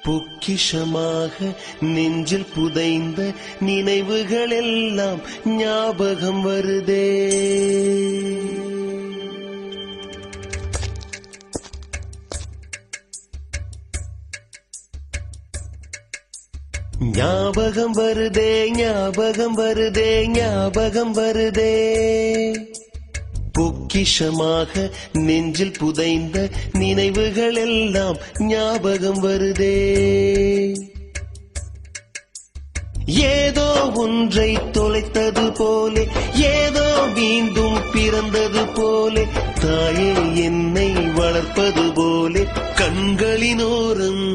பொக்கிஷமாக 0.04 1.56
நெஞ்சில் 1.82 2.46
புதைந்த 2.56 3.32
நினைவுகள் 3.60 4.50
எல்லாம் 4.50 5.20
ஞாபகம் 5.46 6.46
வருதே. 6.46 7.30
ஞாபகம் 17.12 17.96
வருதே 17.96 18.72
ஞாபகம் 18.72 19.58
வருதே 19.58 20.28
ஞாபகம் 20.28 21.14
வருதே. 21.14 21.74
பொக்கிஷமாக 23.60 24.92
நெஞ்சில் 25.14 25.78
புதைந்த 25.80 26.50
நினைவுகள் 26.74 27.56
எல்லாம் 27.56 28.18
ஞாபகம் 28.40 29.24
வருதே. 29.24 29.76
ஏதோ 33.06 33.92
ஒன்றை 33.94 34.58
தொலைத்தது 34.58 35.56
போலே 35.56 36.08
ஏதோ 36.34 37.06
மீண்டும் 37.16 37.80
பிறந்தது 37.94 38.66
போலே 38.68 39.28
தாயே 39.62 40.44
என்னை 40.44 40.92
வளர்ப்பது 40.92 41.94
போலே 41.94 42.44
கண்களினோரம் 42.76 44.28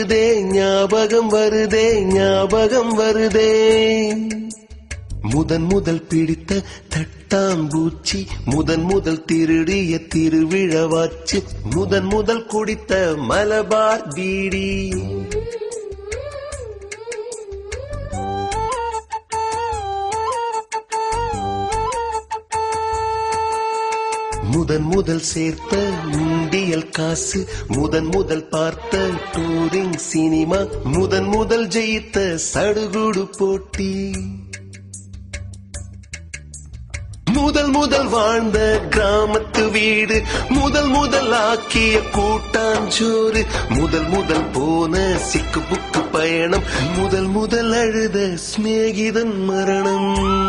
வருதே 0.00 0.40
ஞாபகம் 0.40 1.30
வருதே 1.30 2.00
ஞாபகம் 2.00 2.98
வருதே. 2.98 3.50
முதன் 5.32 5.62
முதல் 5.62 6.02
பிடித்த 6.02 6.62
தட்டாம்பூச்சி 6.94 8.26
முதன் 8.44 8.82
முதல் 8.82 9.24
திருடிய 9.24 10.00
திருவிழவாச்சு 10.14 11.42
முதன் 11.74 12.04
முதல் 12.04 12.46
குடித்த 12.46 13.14
மலபார் 13.28 14.08
பீடி. 14.14 14.92
முதன் 24.70 24.88
முதல் 24.88 25.20
சேர்த்த 25.20 25.76
உண்டியல் 26.12 26.90
காசு 26.90 27.48
முதன் 27.66 28.04
முதல் 28.04 28.48
பார்த்த 28.48 28.98
டூரிங் 29.32 29.96
சினிமா 29.96 30.56
முதன் 30.82 31.24
முதல் 31.24 31.66
ஜெயித்த 31.66 32.38
சடுகுடு 32.54 33.24
போட்டி. 33.38 34.12
முதல் 37.32 37.70
முதல் 37.70 38.06
வாழ்ந்த 38.06 38.80
கிராமத்து 38.90 39.70
வீடு 39.70 40.22
முதல் 40.48 40.88
முதல் 40.88 41.32
ஆக்கிய 41.32 42.00
கூட்டாஞ்சோறு 42.12 43.46
முதல் 43.68 44.08
முதல் 44.08 44.46
போன 44.52 45.18
சிக்கு 45.32 45.60
புக்கு 45.70 46.10
பயணம் 46.12 46.62
முதல் 46.96 47.26
முதல் 47.26 47.72
அழுத 47.72 48.18
சிநேகிதன் 48.18 49.44
மரணம். 49.44 50.39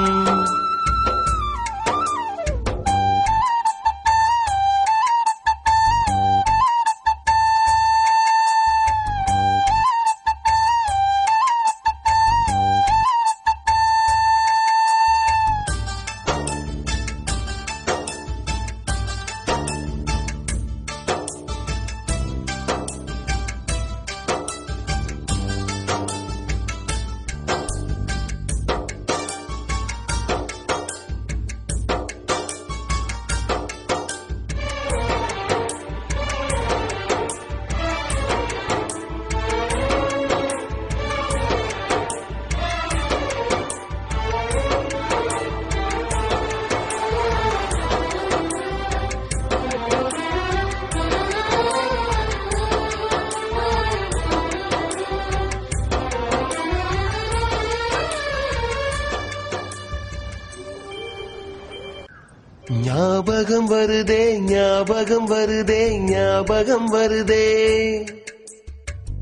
ஞாபகம் 66.62 66.94
வருதே. 66.94 67.46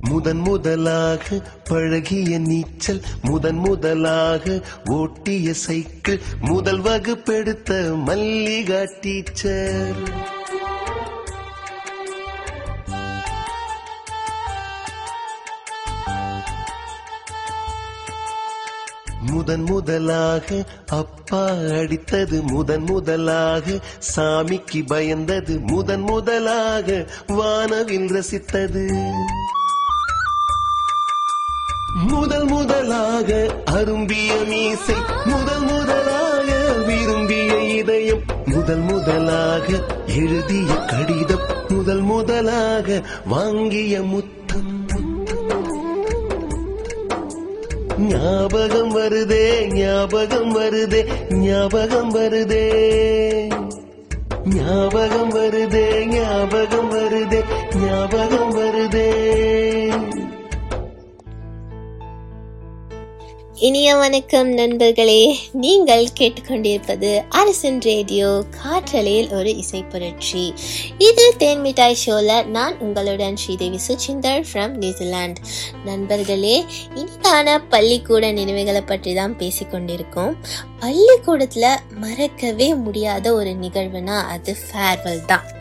முதன் 0.09 0.37
முதலாக 0.37 1.47
பழகிய 1.63 2.39
நீச்சல் 2.39 3.01
முதன் 3.21 3.55
முதலாக 3.55 4.61
ஓட்டிய 4.85 5.53
சைக்கிள் 5.53 6.19
முதல் 6.41 6.81
வகுப்பெடுத்த 6.81 7.95
மல்லிகா 7.95 8.81
டீச்சர். 9.01 10.38
முதன் 19.49 19.63
முதலாக 19.63 20.65
அப்பா 20.87 21.47
அடித்தது 21.47 22.41
முதன் 22.41 22.83
முதலாக 22.83 23.79
சாமிக்கு 24.15 24.79
பயந்தது 24.87 25.59
முதன் 25.59 26.01
முதலாக 26.01 27.07
வானவில் 27.27 28.07
ரசித்தது. 28.11 28.83
முதல் 32.07 32.45
முதலாக 32.45 33.49
அரும்பிய 33.65 34.33
மீசை 34.47 34.95
முதல் 35.25 35.63
முதலாக 35.63 36.51
விரும்பிய 36.87 37.57
இதயம் 37.57 38.23
முதல் 38.45 38.79
முதலாக 38.79 39.83
எழுதிய 40.07 40.73
கடிதம் 40.73 41.47
முதல் 41.67 42.01
முதலாக 42.01 43.03
வாங்கிய 43.25 44.01
முத்து 44.01 44.37
ஞாபகம் 47.99 48.95
வருதே 48.95 49.73
ஞாபகம் 49.73 50.55
வருதே 50.55 51.05
ஞாபகம் 51.29 52.15
வருதே. 52.15 52.65
ஞாபகம் 54.45 55.35
வருதே 55.35 56.05
ஞாபகம் 56.05 56.91
வருதே 56.91 57.43
ஞாபகம் 57.75 58.57
வருதே. 58.57 59.09
இனிய 63.61 63.95
வணக்கம் 63.95 64.49
நண்பர்களே 64.53 65.41
நீங்கள் 65.51 66.05
கேட்டுக்கொண்டிருப்பது 66.13 67.23
அரசன் 67.29 67.79
ரேடியோ 67.79 68.43
காற்றலையில் 68.63 69.31
ஒரு 69.33 69.55
இசை 69.55 69.83
புரட்சி. 69.83 70.53
இது 70.97 71.33
தேன் 71.37 71.59
மிட்டாய் 71.59 71.97
ஷோல 72.05 72.45
நான் 72.45 72.79
உங்களுடன் 72.79 73.35
ஸ்ரீதேவி 73.35 73.79
சுச்சிந்தர் 73.87 74.47
ஃப்ரம் 74.53 74.69
நியூசிலாந்து 74.69 75.41
நண்பர்களே 75.85 76.65
இனிதான 76.95 77.59
பள்ளிக்கூட 77.69 78.31
நினைவுகளை 78.31 78.81
பற்றி 78.81 79.13
தான் 79.13 79.37
பேசிக்கொண்டிருக்கோம் 79.37 80.35
பள்ளிக்கூடத்தில் 80.79 81.81
மறக்கவே 81.89 82.73
முடியாத 82.75 83.33
ஒரு 83.33 83.49
நிகழ்வுனா 83.49 84.27
அது 84.27 84.55
ஃபேர்வெல் 84.65 85.25
தான். 85.25 85.58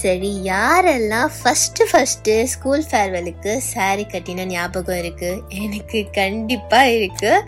சரி 0.00 0.32
யாரெல்லாம் 0.42 1.30
ஃபஸ்ட்டு 1.38 1.88
ஃபஸ்ட்டு 1.92 2.34
ஸ்கூல் 2.44 2.84
ஃபேர்வெலுக்கு 2.90 3.52
சாரி 3.72 4.06
கட்டின 4.12 4.46
ஞாபகம் 4.46 5.00
இருக்குது 5.02 5.42
எனக்கு 5.64 6.00
கண்டிப்பாக 6.12 6.90
இருக்குது 6.90 7.44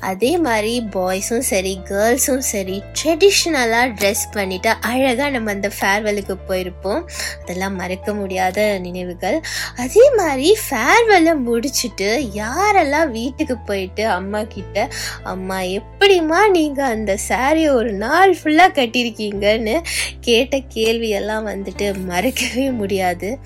அதே 0.00 0.32
மாதிரி 0.38 0.74
பாய்ஸும் 0.92 1.46
சரி 1.52 1.72
கேர்ள்ஸும் 1.88 2.44
சரி 2.52 2.76
ட்ரெடிஷ்னலாக 2.98 3.88
ட்ரெஸ் 3.98 4.24
பண்ணிட்டு 4.32 4.70
அழகாக 4.80 5.30
நம்ம 5.30 5.50
அந்த 5.50 5.70
ஃபேர்வெலுக்கு 5.78 6.34
போயிருப்போம். 6.48 7.02
அதெல்லாம் 7.42 7.76
மறக்க 7.76 8.14
முடியாத 8.14 8.78
நினைவுகள். 8.78 9.38
அதே 9.76 10.04
மாதிரி 10.16 10.48
ஃபேர்வெலை 10.66 11.34
முடிச்சுட்டு 11.46 12.08
யாரெல்லாம் 12.34 13.10
வீட்டுக்கு 13.10 13.56
போயிட்டு 13.58 14.06
அம்மா 14.08 14.42
கிட்ட 14.54 14.88
அம்மா 15.24 15.58
எப்படிம்மா 15.78 16.40
நீங்கள் 16.50 16.90
அந்த 16.90 17.18
சாரியை 17.28 17.70
ஒரு 17.72 17.92
நாள் 17.92 18.32
ஃபுல்லாக 18.34 18.76
கட்டியிருக்கீங்கன்னு? 18.78 19.76
கேட்ட 20.20 20.56
கேள்வியெல்லாம் 20.74 21.39
வந்துட்டு 21.46 22.04
மறக்கவே 22.04 22.70
முடியாது. 22.70 23.38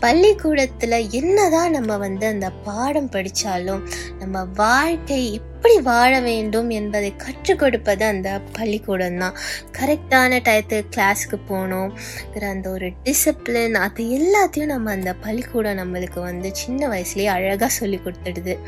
பள்ளிக்கூடத்தில் 0.00 1.10
என்னதான் 1.10 1.70
நம்ம 1.70 1.96
வந்து 1.96 2.26
அந்த 2.26 2.50
பாடம் 2.50 3.08
படித்தாலும் 3.08 3.88
நம்ம 4.18 4.44
வாழ்க்கை 4.44 5.32
எப்படி 5.32 5.80
வாழ 5.80 6.20
வேண்டும் 6.20 6.70
என்பதை 6.70 7.16
கற்றுக் 7.16 7.58
கொடுப்பது 7.58 8.04
அந்த 8.04 8.40
பள்ளிக்கூடம் 8.52 9.18
தான். 9.18 9.36
கரெக்டான 9.78 10.38
டயத்துக்கு 10.48 10.86
கிளாஸுக்கு 10.96 11.38
போகணும் 11.46 11.98
அந்த 12.40 12.70
ஒரு 12.70 12.92
டிசிப்ளின் 13.04 13.74
அது 13.74 14.04
எல்லாத்தையும் 14.04 14.64
நம்ம 14.64 14.90
அந்த 14.90 15.14
பள்ளிக்கூடம் 15.14 15.78
நம்மளுக்கு 15.78 16.20
வந்து 16.20 16.50
சின்ன 16.52 16.88
வயசுலேயே 16.88 17.26
அழகாக 17.26 17.68
சொல்லி 17.68 18.00
கொடுத்துடுது. 18.04 18.58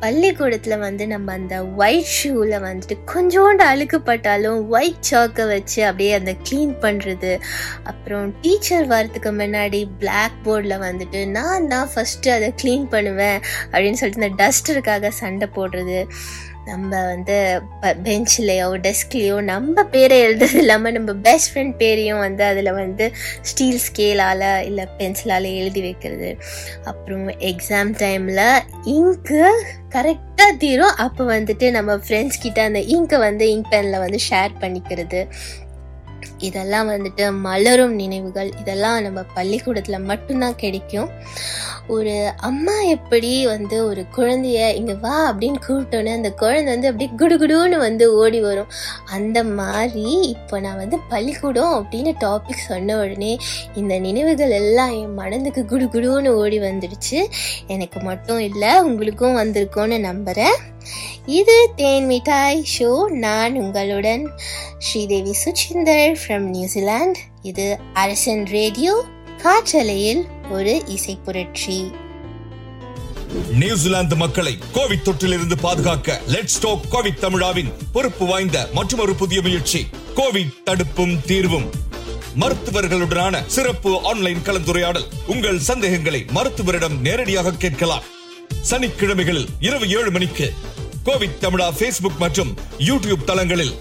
பள்ளிக்கூடத்தில் 0.00 0.76
வந்து 0.78 1.04
நம்ம 1.06 1.32
அந்த 1.32 1.56
ஒயிட் 1.76 2.10
ஷூவில் 2.16 2.54
வந்துட்டு 2.60 2.96
கொஞ்சோண்டு 3.12 3.64
அழுக்குப்பட்டாலும் 3.64 4.60
ஒயிட் 4.68 5.02
சாக்கை 5.02 5.44
வச்சு 5.46 5.80
அப்படியே 5.84 6.12
அந்த 6.14 6.32
க்ளீன் 6.46 6.74
பண்ணுறது 6.80 7.32
அப்புறம் 7.84 8.34
டீச்சர் 8.42 8.86
வரதுக்கு 8.86 9.32
முன்னாடி 9.42 9.80
பிளாக் 9.98 10.36
போர்டில் 10.44 10.76
வந்துட்டு 10.78 11.22
நான் 11.28 11.68
தான் 11.68 11.90
ஃபஸ்ட்டு 11.94 12.30
அதை 12.30 12.50
க்ளீன் 12.62 12.86
பண்ணுவேன் 12.88 13.40
அப்படின்னு 13.72 13.92
சொல்லிட்டு 13.92 14.22
இந்த 14.22 14.32
டஸ்டருக்காக 14.42 15.12
சண்டை 15.22 15.48
போடுறது. 15.56 15.98
நம்ம 16.66 16.90
வந்து 17.06 17.36
பெஞ்ச்லேயோ 18.06 18.68
டெஸ்க்லேயோ 18.84 19.36
நம்ம 19.50 19.84
பேரை 19.94 20.16
எழுதுறது 20.26 20.60
இல்லாமல் 20.62 20.92
நம்ம 20.92 21.12
பெஸ்ட் 21.26 21.50
ஃப்ரெண்ட் 21.52 21.76
பேரையும் 21.76 22.18
வந்து 22.18 22.44
அதில் 22.44 22.72
வந்து 22.72 23.06
ஸ்டீல் 23.42 23.82
ஸ்கேலால் 23.86 24.46
இல்லை 24.62 24.86
பென்சிலால் 24.98 25.48
எழுதி 25.54 25.80
வைக்கிறது. 25.80 26.30
அப்புறம் 26.84 27.28
எக்ஸாம் 27.50 27.92
டைமில் 28.02 28.48
இங்கு 28.96 29.42
கரெக்டாக 29.94 30.56
தீரும். 30.58 30.96
அப்போ 30.96 31.22
வந்துட்டு 31.24 31.66
நம்ம 31.70 31.96
ஃப்ரெண்ட்ஸ் 31.96 32.42
கிட்ட 32.42 32.62
அந்த 32.62 32.80
இங்கை 32.96 33.18
வந்து 33.18 33.46
இங்க் 33.54 33.70
பெனில் 33.70 34.02
வந்து 34.04 34.18
ஷேர் 34.30 34.52
பண்ணிக்கிறது. 34.60 35.20
இதெல்லாம் 36.38 36.88
வந்துட்டு 36.88 37.32
மலரும் 37.32 37.94
நினைவுகள் 37.94 38.50
இதெல்லாம் 38.60 39.02
நம்ம 39.02 39.20
பள்ளிக்கூடத்தில் 39.34 39.98
மட்டும்தான் 39.98 40.56
கிடைக்கும். 40.56 41.10
ஒரு 41.88 42.30
அம்மா 42.36 42.80
எப்படி 42.80 43.46
வந்து 43.46 43.86
ஒரு 43.86 44.04
குழந்தைய 44.16 44.74
இங்கே 44.74 44.94
வா 44.94 45.34
அப்படின்னு 45.34 45.58
கூப்பிட்டோன்னே 45.68 46.12
அந்த 46.14 46.30
குழந்தை 46.32 46.78
வந்து 46.78 46.88
அப்படியே 46.88 47.10
குடுகுடுன்னு 47.16 47.76
வந்து 47.76 48.14
ஓடி 48.14 48.40
வரும். 48.40 48.70
அந்த 49.04 49.44
மாதிரி 49.44 50.06
இப்போ 50.20 50.60
நான் 50.60 50.76
வந்து 50.76 50.98
பள்ளிக்கூடம் 51.08 51.74
அப்படின்னு 51.80 52.14
டாபிக் 52.20 52.66
சொன்ன 52.68 52.98
உடனே 52.98 53.38
இந்த 53.74 53.98
நினைவுகள் 53.98 54.50
எல்லாம் 54.50 54.90
என் 54.90 55.14
மனதுக்கு 55.14 55.62
குடுகுடுன்னு 55.62 56.28
ஓடி 56.28 56.60
வந்துடுச்சு. 56.60 57.20
எனக்கு 57.66 58.00
மட்டும் 58.00 58.38
இல்லை 58.38 58.80
உங்களுக்கும் 58.80 59.38
வந்திருக்கோன்னு 59.38 59.98
நம்புகிறேன் 60.00 60.56
இது 61.26 61.70
தேன் 61.76 62.06
மிட்டாய் 62.06 62.66
ஷோ. 62.78 63.04
நான் 63.04 63.54
உங்களுடன் 63.54 64.30
ஸ்ரீதேவி 64.78 65.34
சுச்சிந்தர் 65.44 66.16
ஃப்ரம் 66.22 66.46
நியூசிலாந்து 66.54 67.20
இது 67.42 67.78
அரசன் 67.92 68.46
ரேடியோ 68.46 69.04
காற்றலையில் 69.42 70.24
ஒரு 70.50 70.82
இசை 70.86 71.18
புரட்சி. 71.24 71.92
நியூசிலாந்து 73.50 74.16
மக்களை 74.16 74.58
கோவிட் 74.74 75.04
தொற்றிலிருந்து 75.04 75.56
பாதுகாக்க 75.60 76.20
லெட்ஸ் 76.28 76.60
டோக் 76.60 76.80
கோவிட் 76.90 77.22
தமிழாவின் 77.22 77.72
பொறுப்பு 77.92 78.26
வாய்ந்த 78.26 78.68
மற்றொரு 78.72 79.14
புதிய 79.14 79.42
முயற்சி 79.42 79.86
கோவிட் 80.16 80.54
தடுப்பும் 80.64 81.20
தீர்வும். 81.26 81.70
மருத்துவர்களுடனான 82.40 83.42
சிறப்பு 83.46 84.00
ஆன்லைன் 84.02 84.42
கலந்துரையாடல். 84.44 85.06
உங்கள் 85.26 85.58
சந்தேகங்களை 85.58 86.24
மருத்துவரிடம் 86.34 87.00
நேரடியாக 87.00 87.50
கேட்கலாம். 87.50 88.02
சனிக்கிழமைகளில் 88.66 89.50
இரவு 89.60 89.86
ஏழு 89.90 90.10
மணிக்கு 90.10 90.46
கோவிட் 91.04 91.38
தமிழா 91.40 91.68
ஃபேஸ்புக் 91.70 92.18
மற்றும் 92.18 92.52
யூடியூப் 92.80 93.26
தளங்களில் 93.26 93.74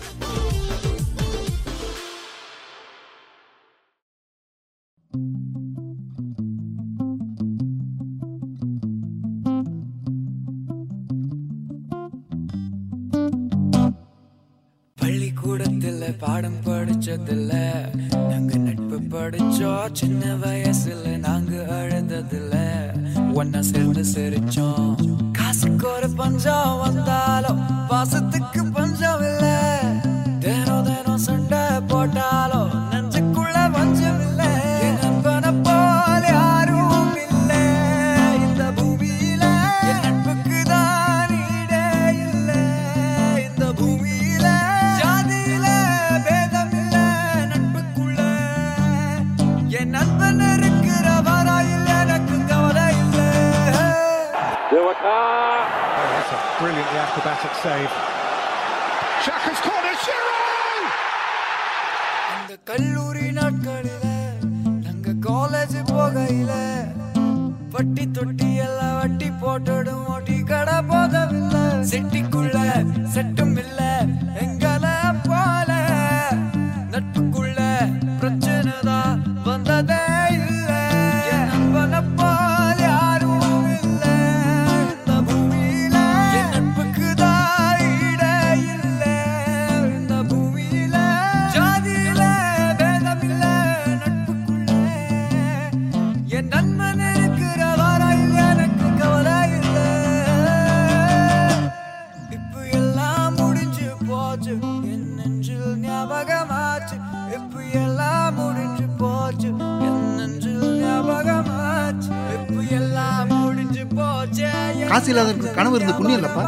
காசு 115.06 115.12
இல்லாதவனுக்கு 115.12 115.58
கனவு 115.58 115.76
இருந்து 115.76 115.96
புண்ணியம் 115.96 116.20
இல்லப்பா. 116.20 116.44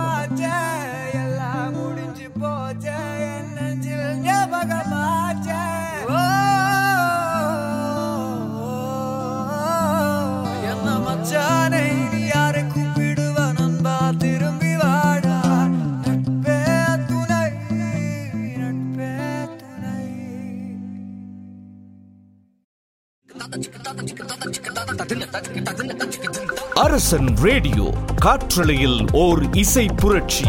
அரசன் 26.80 27.30
ரேடியோ 27.38 27.86
காற்றலையில் 28.22 29.06
ஓர் 29.12 29.50
இசை 29.52 29.86
புரட்சி. 29.86 30.46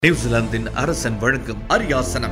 நியூசிலாந்தின் 0.00 0.74
அரசன் 0.74 1.18
வழங்கும் 1.18 1.62
அரியாசனம். 1.68 2.30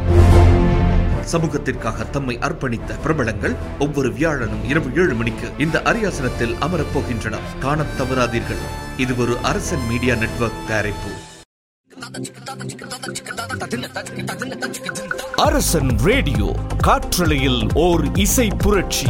சமூகத்திற்காக 1.32 2.10
தம்மை 2.10 2.38
அர்ப்பணித்த 2.38 3.00
பிரபலங்கள் 3.00 3.56
ஒவ்வொரு 3.78 4.12
வியாழனும் 4.12 4.64
இரவு 4.64 4.90
ஏழு 4.96 5.14
மணிக்கு 5.14 5.52
இந்த 5.58 5.80
அரியாசனத்தில் 5.84 6.58
அமரப் 6.58 6.92
காண 6.92 7.38
காணத் 7.60 8.00
தவறாதீர்கள். 8.00 8.60
இது 8.96 9.16
ஒரு 9.16 9.38
அரசன் 9.42 9.86
மீடியா 9.86 10.14
நெட்வொர்க் 10.14 10.68
தயாரிப்பு. 10.68 11.10
அரசன் 15.44 15.98
ரேடியோ 15.98 16.52
காற்றலையில் 16.82 17.68
ஓர் 17.74 18.02
இசை 18.14 18.50
புரட்சி. 18.58 19.06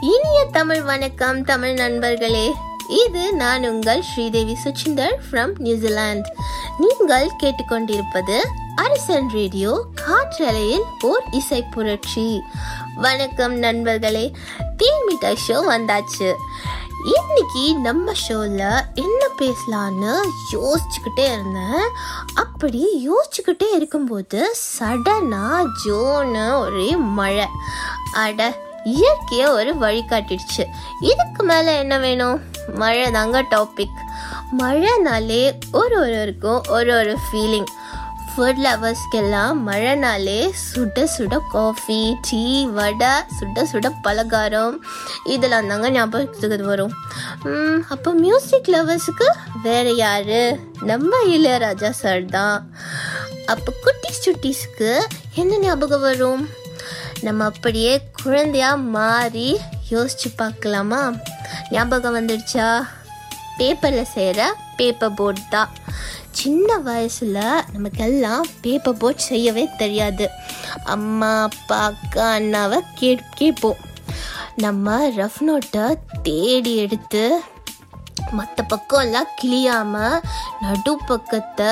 இனிய 0.00 0.46
தமிழ் 0.52 0.82
வணக்கம் 0.82 1.44
தமிழ் 1.44 1.74
நண்பர்களே. 1.74 2.52
இது 2.88 3.34
நான் 3.34 3.68
உங்கள் 3.68 4.02
ஸ்ரீதேவி 4.02 4.56
சுச்சிந்தர் 4.64 5.16
ஃப்ரம் 5.30 5.52
நியூசிலாந்து 5.58 6.32
நீங்கள் 6.78 7.30
கேட்டுக்கொண்டிருப்பது 7.42 8.38
அரசன் 8.74 9.28
ரேடியோ 9.28 9.84
காற்றலையில் 9.94 10.82
ஓர் 11.00 11.22
இசை 11.30 11.62
புரட்சி. 11.62 12.40
வணக்கம் 12.96 13.58
நண்பர்களே. 13.58 14.32
டீம் 14.76 15.04
மிட்டாய் 15.06 15.38
ஷோ 15.48 15.52
வந்தாச்சு. 15.52 16.32
இன்னைக்கு 17.04 17.74
நம்ம 17.74 18.14
ஷோவில் 18.14 18.84
என்ன 18.94 19.28
பேசலான்னு 19.38 20.20
யோசிச்சுக்கிட்டே 20.52 21.32
இருந்தேன். 21.32 21.88
அப்படி 22.34 23.08
யோசிச்சுக்கிட்டே 23.08 23.74
இருக்கும்போது 23.74 24.54
சடனாக 24.78 25.66
ஜோன்னு 25.84 26.58
ஒரே 26.58 26.96
மழை. 26.96 27.46
அட 28.12 28.58
இயற்கையை 28.84 29.46
ஒரு 29.46 29.76
வழி 29.76 30.04
காட்டிடுச்சு. 30.04 30.64
இதுக்கு 31.00 31.44
மேலே 31.44 31.78
என்ன 31.78 31.98
வேணும்? 31.98 32.40
மழை 32.74 33.10
தாங்க 33.10 33.42
டாபிக் 33.42 33.98
மழைனாலே 34.58 35.52
ஒரு 35.72 36.00
ஒருவருக்கும் 36.00 36.64
ஒரு 36.68 36.96
ஒரு 36.96 37.16
ஃபீலிங் 37.16 37.66
ஃபுட் 38.32 38.60
லவர்ஸ்க்கெல்லாம் 38.64 39.56
மழைனாலே 39.66 40.40
சுட 40.64 41.04
சுட 41.14 41.34
காஃபி 41.52 41.98
டீ 42.28 42.66
வடை 42.76 43.10
சுட 43.36 43.64
சுட 43.72 43.86
பலகாரம் 44.02 44.76
இதெல்லாம் 45.24 45.68
தாங்க 45.70 45.90
ஞாபகத்துக்கு 45.90 46.68
வரும். 46.70 46.94
அப்போ 47.88 48.10
மியூசிக் 48.12 48.70
லவர்ஸுக்கு 48.74 49.28
வேறு 49.62 49.96
யார்? 49.96 50.38
நம்ம 50.90 51.10
இளையராஜா 51.26 51.90
சார் 52.02 52.24
தான். 52.36 52.70
அப்போ 53.46 53.72
குட்டிஸ் 53.84 54.22
சுட்டீஸ்க்கு 54.24 54.92
என்ன 55.34 55.58
ஞாபகம் 55.58 56.00
வரும்? 56.00 56.48
நம்ம 57.22 57.44
அப்படியே 57.44 57.92
குழந்தையா 58.22 58.74
மாறி 58.74 59.60
யோசிச்சு 59.90 60.30
பார்க்கலாமா? 60.36 61.02
ஞாபகம் 61.70 62.16
வந்துடுச்சா? 62.18 62.70
பேப்பரில் 63.58 64.12
செய்கிற 64.14 64.40
பேப்பர் 64.76 65.14
போர்ட் 65.14 65.48
தான். 65.48 65.72
சின்ன 66.40 66.76
வயசில் 66.86 67.38
நமக்கெல்லாம் 67.72 68.44
பேப்பர் 68.64 68.98
போர்ட் 69.00 69.28
செய்யவே 69.30 69.64
தெரியாது. 69.80 70.26
அம்மா 70.94 71.30
அப்பா 71.48 71.78
அக்கா 71.88 72.26
அண்ணாவை 72.36 72.78
கே 72.98 73.10
கேட்போம். 73.40 73.80
நம்ம 74.64 74.96
ரஃப் 75.18 75.40
நோட்டை 75.48 75.86
தேடி 76.28 76.72
எடுத்து 76.84 77.24
மற்ற 78.38 78.64
பக்கம்லாம் 78.72 79.30
கிளியாமல் 79.40 80.16
நடு 80.62 80.92
பக்கத்தை 81.10 81.68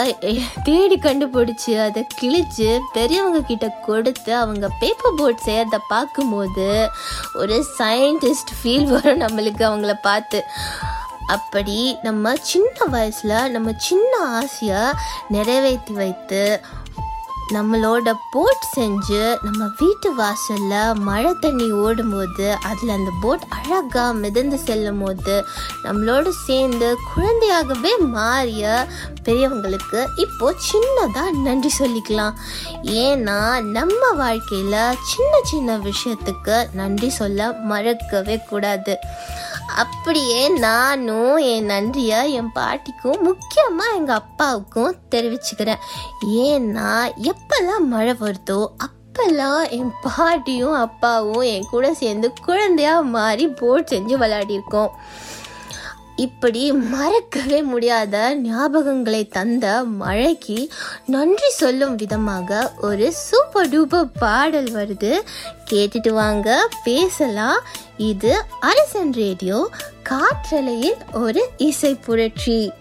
தேடி 0.69 0.97
கண்டுபிடிச்சி 1.07 1.73
அதை 1.87 2.03
கிழிச்சு 2.21 2.69
பெரியவங்க 2.97 3.41
கிட்ட 3.51 3.67
கொடுத்து 3.89 4.33
அவங்க 4.43 4.69
பேப்பர் 4.81 5.19
போர்ட் 5.21 5.45
செய்யறத 5.49 5.79
பார்க்கும்போது 5.95 6.69
ஒரு 7.43 7.59
சயின்டிஸ்ட் 7.79 8.55
ஃபீல் 8.59 8.89
வரும் 8.95 9.23
நம்மளுக்கு 9.25 9.65
அவங்கள 9.71 9.95
பார்த்து. 10.09 10.41
அப்படி 11.35 11.79
நம்ம 12.03 12.35
சின்ன 12.51 12.85
வயசில் 12.95 13.39
நம்ம 13.51 13.73
சின்ன 13.89 14.13
ஆசையை 14.41 14.83
நிறைவேற்றி 15.29 15.95
வைத்து 15.95 16.43
நம்மளோட 17.55 18.13
போட் 18.31 18.65
செஞ்சு 18.77 19.21
நம்ம 19.43 19.61
வீட்டு 19.79 20.09
வாசலில் 20.15 20.99
மழை 21.07 21.31
தண்ணி 21.41 21.71
ஓடும்போது 21.85 22.47
அதில் 22.71 22.93
அந்த 22.97 23.13
போட் 23.23 23.45
அழகாக 23.49 24.13
மிதந்து 24.13 24.59
செல்லும் 24.59 25.01
போது 25.03 25.37
நம்மளோட 25.85 26.29
சேர்ந்து 26.47 26.89
குழந்தையாகவே 27.13 27.93
மாறிய 28.17 28.87
பெரியவங்களுக்கு 29.25 30.01
இப்போ 30.25 30.55
சின்னதாக 30.69 31.33
நன்றி 31.47 31.71
சொல்லிக்கலாம். 31.79 32.37
ஏன்னா 33.05 33.39
நம்ம 33.79 34.03
வாழ்க்கையில் 34.23 34.99
சின்ன 35.13 35.33
சின்ன 35.43 35.79
விஷயத்துக்கு 35.89 36.59
நன்றி 36.73 37.11
சொல்ல 37.11 37.53
மறக்கவே 37.53 38.39
கூடாது. 38.51 38.97
அப்படியே 39.77 40.49
நானும் 40.49 41.37
என் 41.37 41.65
நன்றியை 41.65 42.33
என் 42.33 42.53
பாட்டிக்கும் 42.53 43.23
முக்கியமாக 43.23 43.97
எங்கள் 43.97 44.17
அப்பாவுக்கும் 44.17 44.97
தெரிவிச்சுக்கிறேன். 45.11 45.83
ஏன்னா 46.27 47.13
எப்போல்லாம் 47.23 47.87
மழை 47.89 48.15
வருதோ 48.21 48.67
அப்போல்லாம் 48.85 49.71
என் 49.71 49.93
பாட்டியும் 50.01 50.73
அப்பாவும் 50.73 51.41
என் 51.41 51.69
கூட 51.71 51.95
சேர்ந்து 51.95 52.33
குழந்தையாக 52.45 53.03
மாறி 53.03 53.49
போட் 53.49 53.91
செஞ்சு 53.91 54.17
விளையாடியிருக்கோம். 54.19 54.91
இப்படி 56.19 56.63
மறக்கவே 56.73 57.63
முடியாத 57.63 58.15
ஞாபகங்களை 58.43 59.29
தந்த 59.29 59.67
மழைக்கு 59.85 60.57
நன்றி 61.07 61.51
சொல்லும் 61.51 61.95
விதமாக 61.95 62.73
ஒரு 62.81 63.13
சூப்பர் 63.13 63.69
டூப்பர் 63.69 64.11
பாடல் 64.19 64.71
வருது. 64.73 65.13
கேட்டுட்டு 65.71 66.13
வாங்க 66.13 66.69
பேசலாம். 66.85 67.61
இது 67.97 68.33
அரசன் 68.61 69.13
ரேடியோ 69.13 69.71
காற்றலையின் 70.09 71.01
ஒரு 71.13 71.49
இசை 71.57 71.95
புரட்சி. 71.95 72.73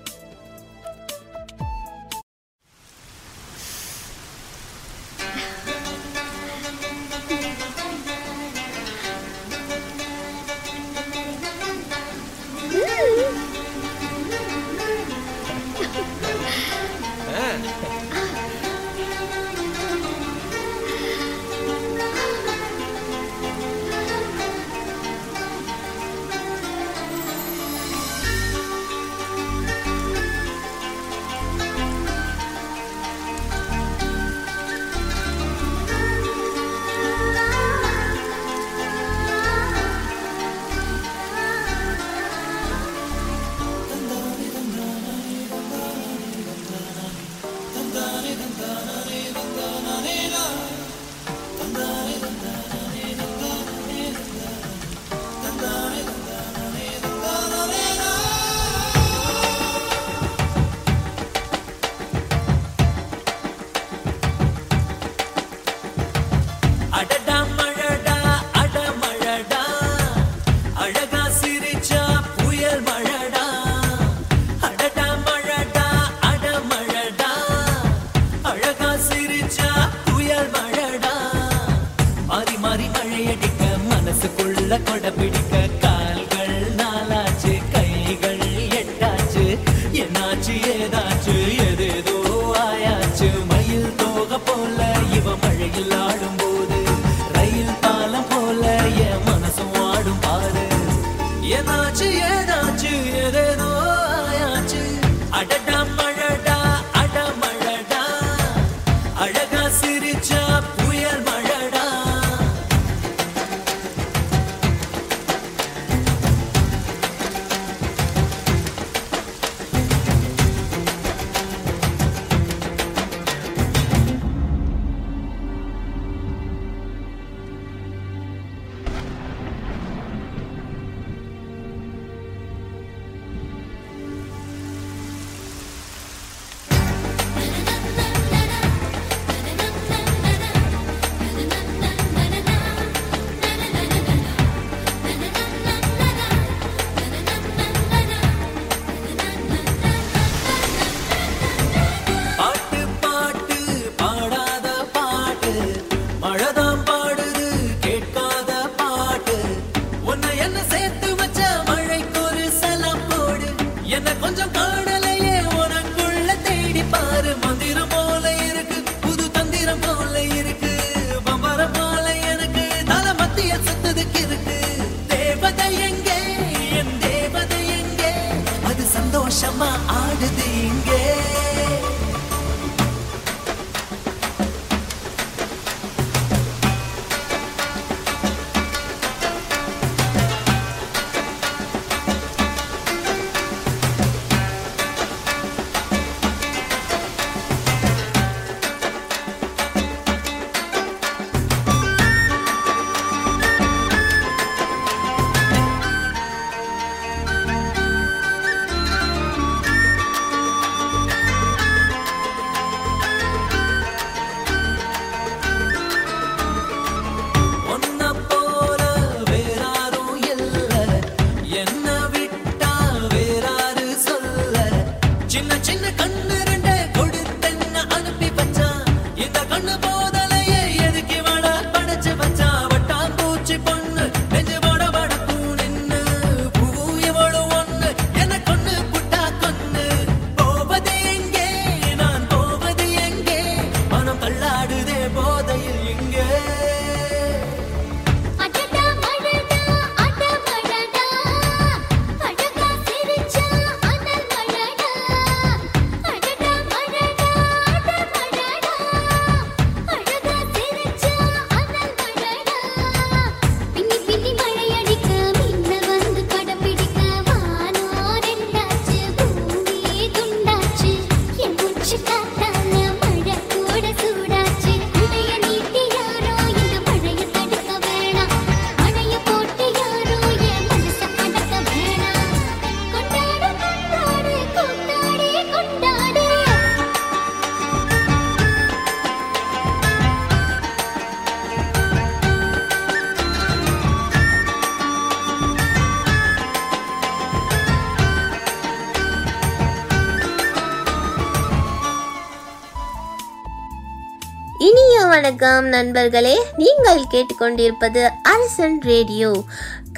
வணக்கம் 305.48 305.74
நண்பர்களே. 305.74 306.34
நீங்கள் 306.58 307.02
கேட்டுக்கொண்டிருப்பது 307.12 308.02
அரசன் 308.32 308.76
ரேடியோ. 308.82 309.30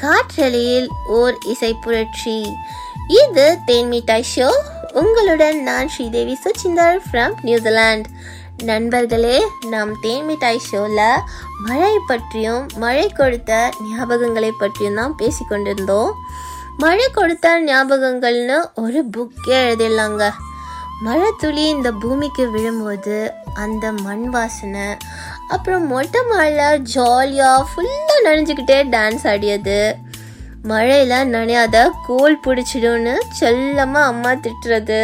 காற்றலியில் 0.01 0.89
ஓர் 1.09 1.35
இசை 1.53 1.69
புரட்சி. 1.83 2.35
இது 3.21 3.45
தேன்மிட்டாய் 3.69 4.27
ஷோ. 4.33 4.49
உங்களுடன் 4.93 5.57
நான் 5.63 5.89
ஸ்ரீதேவி 5.93 6.35
சுச்சிந்தர் 6.43 6.99
ஃப்ரம் 7.05 7.33
நியூசிலாந்து 7.41 8.11
நண்பர்களே 8.63 9.39
நாம் 9.69 9.93
தேன்மிட்டாய் 10.03 10.61
ஷோவில் 10.67 11.23
மழை 11.67 11.95
பற்றியும் 12.07 12.67
மழை 12.77 13.07
கொடுத்த 13.11 13.71
ஞாபகங்களை 13.87 14.51
பற்றியும் 14.59 14.99
தான் 15.01 15.17
பேசிக்கொண்டிருந்தோம் 15.21 16.13
மழை 16.77 17.07
கொடுத்த 17.11 17.55
ஞாபகங்கள்னு 17.63 18.59
ஒரு 18.83 19.01
புக்கே 19.17 19.57
எழுதிடலாங்க 19.63 20.27
மழை 21.01 21.27
துளி 21.37 21.65
இந்த 21.69 21.89
பூமிக்கு 21.99 22.45
விழும்போது 22.51 23.17
அந்த 23.53 23.85
மண் 24.05 24.25
வாசனை 24.29 24.87
அப்புறம் 25.53 25.85
மொட்டை 25.87 26.21
மாடில் 26.31 26.81
ஜாலியாக 26.93 27.67
ஃபுல்லாக 27.69 28.25
நனைஞ்சுக்கிட்டே 28.25 28.77
டான்ஸ் 28.95 29.25
ஆடியது. 29.31 29.79
மழையில் 30.69 31.29
நனையாத 31.33 31.77
கோல் 32.07 32.41
பிடிச்சிடும்னு 32.45 33.15
செல்லமாக 33.39 34.11
அம்மா 34.11 34.31
திட்டுறது. 34.45 35.01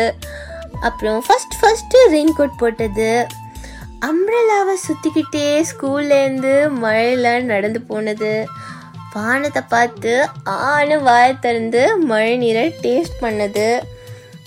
அப்புறம் 0.87 1.19
ஃபஸ்ட் 1.25 1.57
ஃபஸ்ட்டு 1.59 2.03
ரெயின் 2.13 2.35
கோட் 2.37 2.59
போட்டது 2.61 3.11
அம்ரலாவை 4.07 4.75
சுற்றிக்கிட்டே 4.85 5.45
ஸ்கூல்லேருந்து 5.69 6.53
மழையில் 6.83 7.49
நடந்து 7.51 7.81
போனது. 7.81 8.33
வானத்தை 9.13 9.61
பார்த்து 9.73 10.13
ஆணு 10.43 10.95
வாய 11.07 11.27
திறந்து 11.39 11.81
மழை 12.09 12.33
நீரை 12.37 12.65
டேஸ்ட் 12.83 13.21
பண்ணது. 13.21 13.67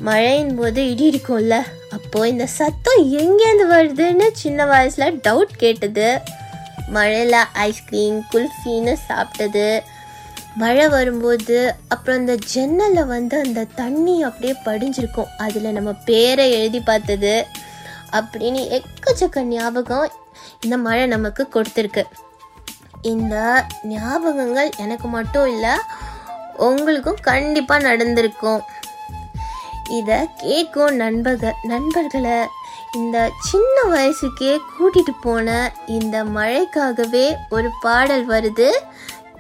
மழையின் 0.01 0.55
போது 0.55 0.90
இடி 0.90 1.05
இடிக்கும்ல 1.11 1.62
அப்போ 1.90 2.28
இந்த 2.28 2.46
சத்தம் 2.46 3.12
எங்கேருந்து 3.12 3.64
வருதுன்னு 3.70 4.28
சின்ன 4.32 4.66
வயசில் 4.66 5.20
டவுட் 5.24 5.57
கேட்டது. 5.57 6.20
மழையில் 6.88 7.34
ஐஸ்கிரீம் 7.53 8.24
குல்ஃபின்னு 8.32 8.96
சாப்பிட்டது. 9.09 9.80
மழை 10.57 10.88
வரும்போது 10.88 11.74
அப்புறம் 11.88 12.20
அந்த 12.20 12.34
ஜன்னலில் 12.34 13.07
வந்து 13.07 13.42
அந்த 13.44 13.66
தண்ணி 13.74 14.22
அப்படியே 14.22 14.55
படிஞ்சிருக்கும். 14.64 15.28
அதில் 15.38 15.72
நம்ம 15.72 15.92
பேரை 15.92 16.53
எழுதி 16.53 16.80
பார்த்தது. 16.80 17.46
அப்படின்னு 18.12 18.82
எக்கச்சக்க 18.82 19.40
ஞாபகம் 19.40 20.11
இந்த 20.61 20.76
மழை 20.76 21.07
நமக்கு 21.07 21.49
கொடுத்துருக்கு. 21.55 22.05
இந்த 23.03 23.64
ஞாபகங்கள் 23.88 24.70
எனக்கு 24.78 25.09
மட்டும் 25.09 25.46
இல்லை 25.46 25.70
உங்களுக்கும் 26.57 27.16
கண்டிப்பாக 27.22 27.82
நடந்திருக்கும். 27.82 28.62
இதை 29.89 30.28
கேட்கும் 30.36 30.95
நண்பர்கள் 30.95 31.55
நண்பர்களை. 31.62 32.47
இந்த 32.93 33.30
சின்ன 33.41 33.80
வயசுக்கே 33.84 34.59
கூட்டிகிட்டு 34.78 35.14
போன 35.20 35.72
இந்த 35.86 36.24
மழைக்காகவே 36.24 37.34
ஒரு 37.51 37.70
பாடல் 37.80 38.28
வருது. 38.28 38.70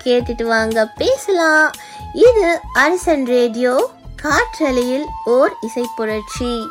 கேட்டுட்டு 0.04 0.42
வாங்க 0.42 0.86
பேசலாம். 0.86 1.72
இது 2.12 2.60
அரசன் 2.72 3.24
ரேடியோ 3.24 3.90
காற்றலையில் 4.16 5.04
ஓர் 5.24 5.52
இசை 5.60 5.86
புரட்சி. 5.96 6.66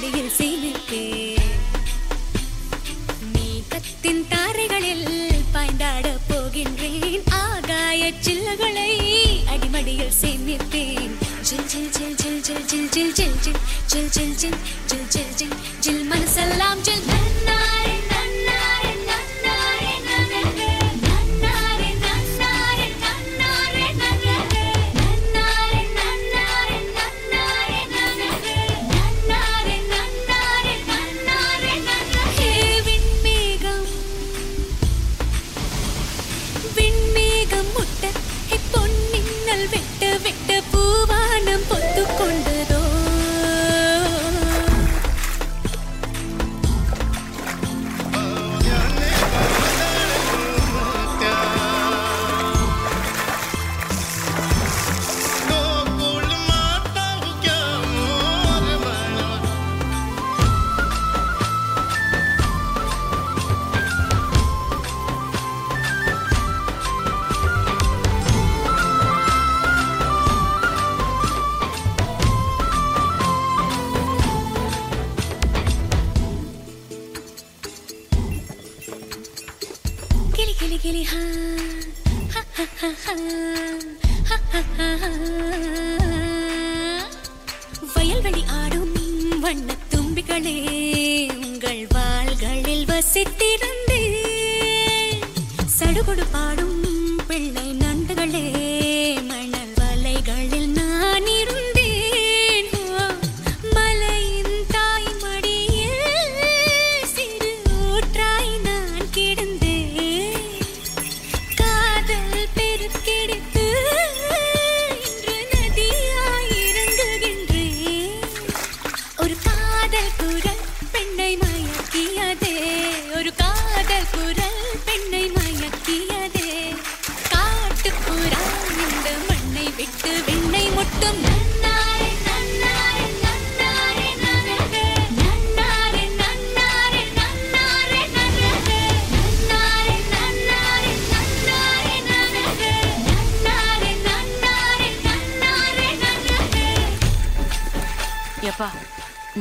அடியில் 0.00 0.32
சீனிப்பேன் 0.34 1.54
நீ 3.32 3.46
கத்தின் 3.70 4.20
தாரைகளில் 4.32 5.08
பாய்ந்தாட 5.54 6.06
போகின்றேன் 6.28 7.24
ஆகாய 7.40 8.10
சில்லுகளை 8.20 8.90
அடிமடியில் 9.54 10.14
சேமிப்பேன் 10.20 11.14
ஜில் 11.48 11.66
ஜில் 11.72 11.90
ஜில் 11.96 12.16
ஜில் 12.20 12.40
ஜில் 12.46 12.64
ஜில் 12.70 12.88
ஜில் 12.94 13.12
ஜில் 13.16 13.36
ஜில் 13.42 13.58
ஜில் 13.88 14.10
ஜில் 14.14 14.36
ஜில் 14.42 14.58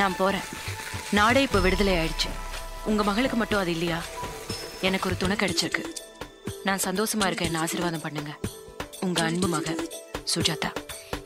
நான் 0.07 0.17
போறேன். 0.17 0.41
நாடே 1.11 1.41
இப்போ 1.41 1.59
விடுதலை 1.59 1.93
ஆயிடுச்சு. 1.93 2.29
உங்க 2.85 3.03
மகளுக்கு 3.03 3.37
மட்டும் 3.37 3.59
அது 3.59 3.71
இல்லையா? 3.71 4.03
எனக்கு 4.81 5.07
ஒரு 5.07 5.17
துணை 5.17 5.35
கிடைச்சிருக்கு. 5.35 5.83
நான் 6.63 6.79
சந்தோஷமா 6.83 7.25
இருக்க 7.25 7.45
என்ன 7.45 7.59
ஆசீர்வாதம் 7.59 8.01
பண்ணுங்க. 8.01 8.37
உங்க 9.01 9.23
அன்பு 9.23 9.47
மக 9.47 9.75
சுஜாதா. 10.35 10.71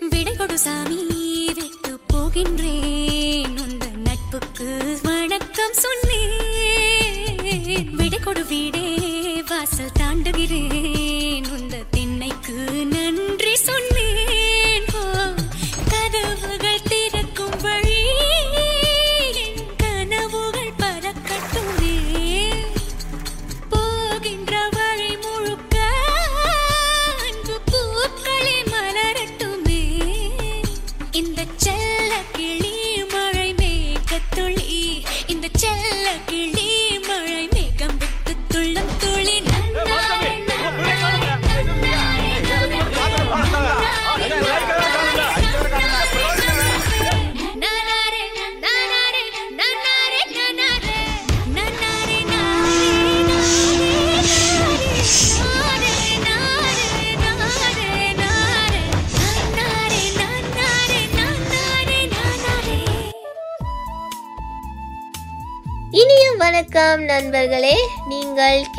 விடை 0.09 0.35
கொடு 0.35 0.57
சாமி 0.57 1.53
வைத்து 1.53 1.99
போகின்றேன். 2.13 3.59
உந்த 3.59 3.85
நட்புக்கு 3.85 4.99
வணக்கம் 5.03 5.73
சொன்னேன். 5.73 7.95
விடை 7.95 8.19
கொடு 8.19 8.45
வீடே 8.45 8.97
வாசல் 9.47 9.91
தாண்டுகிறேன். 9.99 11.10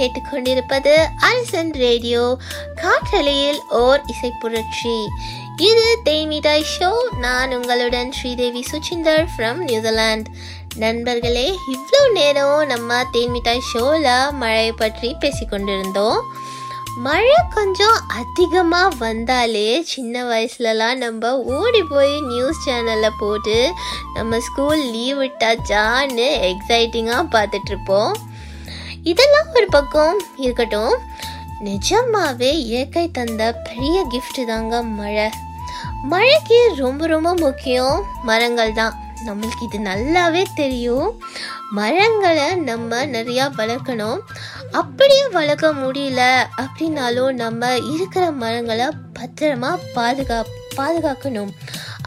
கேட்டுக்கொண்டிருப்பது 0.03 0.95
அரசன் 1.31 1.73
ரேடியோ 1.85 2.23
காற்றலையில் 2.83 3.61
ஓர் 3.69 4.01
இசைப்புரட்சி. 4.15 4.97
இது 5.57 5.87
தேய்மிடாய் 6.05 6.71
ஷோ 6.75 6.91
நான் 7.19 7.53
உங்களுடன் 7.53 8.13
ஸ்ரீதேவி 8.13 8.63
சுச்சிந்தர் 8.73 9.27
ஃப்ரம் 9.33 9.61
நியூசிலாந்து 9.69 10.31
நண்பர்களே 10.77 11.49
இவ்வளோ 11.75 12.01
நேரம் 12.13 12.67
நம்ம 12.67 13.03
தேன்மிட்டாய் 13.13 13.67
ஷோவில் 13.73 14.33
மழையை 14.33 14.73
பற்றி 14.73 15.17
பேசிக்கொண்டிருந்தோம். 15.21 16.21
மழை 16.97 17.37
கொஞ்சம் 17.55 17.99
அதிகமாக 18.09 18.97
வந்தாலே 18.99 19.83
சின்ன 19.83 20.25
வயசுலலாம் 20.25 20.95
நம்ம 20.95 21.31
ஓடி 21.39 21.83
போய் 21.83 22.21
நியூஸ் 22.21 22.63
சேனலில் 22.67 23.19
போட்டு 23.19 23.73
நம்ம 24.15 24.41
ஸ்கூல் 24.41 24.83
லீவ் 24.91 25.21
விட்டாச்சான்னு 25.23 26.29
எக்ஸைட்டிங்காக 26.51 27.25
பார்த்துட்ருப்போம் 27.37 28.13
இதெல்லாம் 29.03 29.47
ஒரு 29.55 29.67
பக்கம் 29.67 30.23
இருக்கட்டும். 30.37 30.95
நிஜமாவே 31.65 32.53
இயற்கை 32.53 33.11
தந்த 33.11 33.53
பெரிய 33.53 34.07
கிஃப்ட் 34.11 34.47
தாங்க 34.47 34.83
மழை. 34.83 35.31
மழைக்கு 36.03 36.73
ரொம்ப 36.77 37.07
ரொம்ப 37.07 37.35
முக்கியம் 37.35 38.05
மரங்கள் 38.23 38.73
தான். 38.73 38.95
நம்மளுக்கு 39.27 39.63
இது 39.63 39.79
நல்லாவே 39.79 40.45
தெரியும். 40.55 41.23
மரங்களை 41.71 42.55
நம்ம 42.55 43.07
நிறையா 43.07 43.51
வளர்க்கணும். 43.59 44.19
அப்படியே 44.71 45.29
வளர்க்க 45.29 45.73
முடியல 45.73 46.47
அப்படின்னாலும் 46.61 47.33
நம்ம 47.33 47.77
இருக்கிற 47.77 48.31
மரங்களை 48.31 48.87
பத்திரமா 49.19 49.79
பாதுகா 49.95 50.45
பாதுகாக்கணும். 50.77 51.51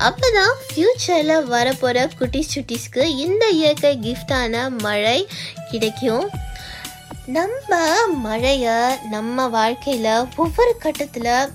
அப்பதான் 0.01 0.55
ஃப்யூச்சரில் 0.65 1.43
வரப்போகிற 1.51 2.09
குட்டிஸ் 2.19 2.53
சுட்டிஸ்க்கு 2.55 3.03
இந்த 3.03 3.47
இயற்கை 3.47 3.99
கிஃப்டான 4.01 4.77
மழை 4.77 5.27
கிடைக்கும். 5.71 6.29
நம்ம 7.25 8.07
மழையை 8.07 8.97
நம்ம 9.09 9.47
வாழ்க்கையில் 9.47 10.25
ஒவ்வொரு 10.35 10.75
கட்டத்தில் 10.79 11.49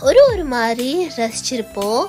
ஒரு 0.00 0.28
ஒரு 0.32 0.44
மாதிரி 0.44 1.06
ரசிச்சிருப்போம். 1.16 2.06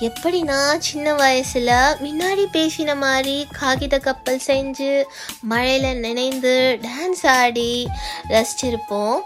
எப்படின்னா 0.00 0.76
சின்ன 0.78 1.14
வயசில் 1.14 1.70
முன்னாடி 2.04 2.44
பேசின 2.52 2.96
மாதிரி 2.96 3.46
காகித 3.60 3.98
கப்பல் 3.98 4.40
செஞ்சு 4.46 5.02
மழையில் 5.40 5.98
நினைந்து 5.98 6.78
டான்ஸ் 6.82 7.26
ஆடி 7.26 7.88
ரசிச்சிருப்போம். 8.28 9.16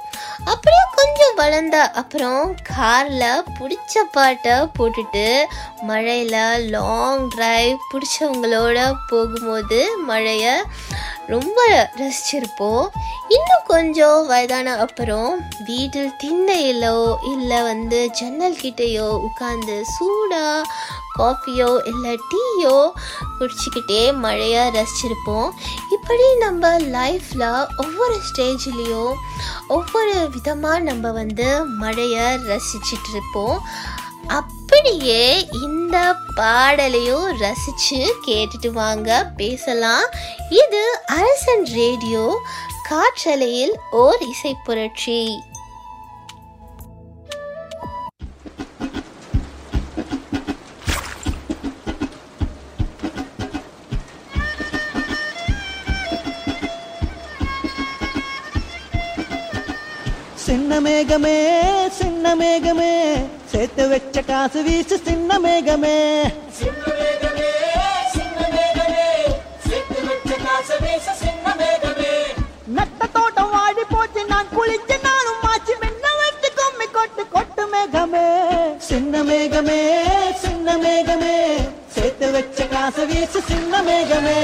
அப்படியே 0.45 0.85
கொஞ்சம் 0.95 1.35
வளர்ந்த 1.37 1.91
அப்புறம் 1.91 2.55
காரில் 2.77 3.45
பிடிச்ச 3.59 4.05
பாட்டை 4.12 4.53
போட்டுட்டு 4.53 5.43
மழையில் 5.83 6.71
லாங் 6.71 7.29
ட்ரைவ் 7.37 7.77
பிடிச்சவங்களோட 7.91 8.93
போகும்போது 9.09 9.99
மழையை 9.99 10.55
ரொம்ப 11.27 11.91
ரசிச்சிருப்போம். 11.97 12.87
இன்னும் 13.29 13.66
கொஞ்சம் 13.66 14.27
வயதான 14.27 14.77
அப்புறம் 14.77 15.51
வீட்டில் 15.64 16.16
திண்ணையிலோ 16.23 17.16
இல்லை 17.33 17.61
வந்து 17.62 18.11
ஜன்னல் 18.11 18.59
கிட்டேயோ 18.62 19.09
உட்காந்து 19.29 19.81
சூடாக 19.97 20.60
காஃபியோ 21.19 21.71
இல்லை 21.85 22.21
டீயோ 22.31 22.77
குடிச்சிக்கிட்டே 23.39 24.03
மழையை 24.25 24.63
ரசிச்சிருப்போம். 24.77 25.51
இப்படி 25.91 26.27
நம்ம 26.37 26.79
லைஃப்பில் 26.79 27.67
ஒவ்வொரு 27.77 28.17
ஸ்டேஜ்லேயும் 28.29 29.15
ஒவ்வொரு 29.69 30.29
விதமாக 30.31 30.79
நம்ம 30.79 31.11
வந்து 31.11 31.65
மழையை 31.65 32.29
ரசிச்சிட்டு 32.51 33.11
இருப்போம் 33.11 33.59
அப்படியே 34.39 35.23
இந்த 35.63 35.97
பாடலையும் 36.35 37.27
ரசிச்சு 37.41 38.01
கேட்டுட்டு 38.27 38.69
வாங்க 38.73 39.33
பேசலாம். 39.37 40.07
இது 40.63 40.83
அரசன் 41.07 41.65
ரேடியோ 41.65 42.25
காற்றலையில் 42.89 43.75
ஓர் 43.91 44.21
இசை 44.29 44.57
புரட்சி. 44.65 45.21
மேகமே 61.13 61.39
சின்ன 61.97 62.33
மேகமே 62.41 62.91
சேர்த்து 63.53 63.85
வச்ச 63.91 64.21
காசு 64.23 64.61
வீசு 64.63 64.97
சின்ன 65.07 65.39
மேகமே 65.39 65.97
நட்ட 72.77 73.09
தோட்டம் 73.17 73.51
வாடி 73.55 73.85
போச்சு 73.93 74.23
நான் 74.31 74.53
குளிச்சு 74.55 74.99
நானும் 75.07 75.41
மாச்சு 75.47 75.75
மென்ன 75.83 76.13
வச்சு 76.21 76.51
கும்மி 76.59 76.87
கொட்டு 76.93 77.25
கொட்டு 77.35 77.67
மேகமே 77.75 78.27
சின்ன 78.89 79.25
மேகமே 79.25 79.81
சின்ன 80.45 80.77
மேகமே 80.85 81.37
சேர்த்து 81.97 82.29
வச்ச 82.37 82.69
காசு 82.75 83.07
வீசு 83.13 83.43
சின்ன 83.51 83.83
மேகமே 83.83 84.39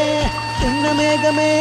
சின்ன 0.60 0.94
மேகமே 1.00 1.52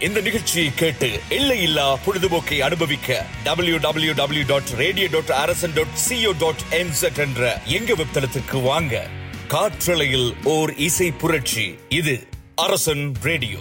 இந்த 0.04 0.22
நிகழ்ச்சியை 0.22 0.74
கேட்டு 0.76 1.20
எல்லையில்லா 1.30 1.98
பொழுதுபோக்கை 2.06 2.58
அனுபவிக்க 2.60 3.26
W 3.44 3.78
W 3.78 4.14
W 4.14 4.44
dot 4.48 4.70
radio 4.76 5.08
dot 5.12 5.32
Arasan 5.32 5.74
dot 5.74 5.94
CO 6.10 6.32
dot 6.38 6.64
NZ 6.70 7.18
என்ற 7.18 7.62
எங்க 7.66 7.94
வெப்தளத்திற்கு 7.94 8.62
வாங்க. 8.62 9.08
காற்றலையில் 9.48 10.36
ஓர் 10.44 10.76
இசை 10.76 11.12
புரட்சி. 11.12 11.76
இது 11.90 12.28
அரசன் 12.56 13.14
ரேடியோ. 13.22 13.60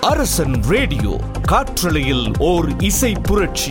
அரசன் 0.00 0.62
ரேடியோ 0.62 1.20
காற்றலையில் 1.42 2.26
ஓர் 2.38 2.82
இசை 2.82 3.12
புரட்சி. 3.22 3.70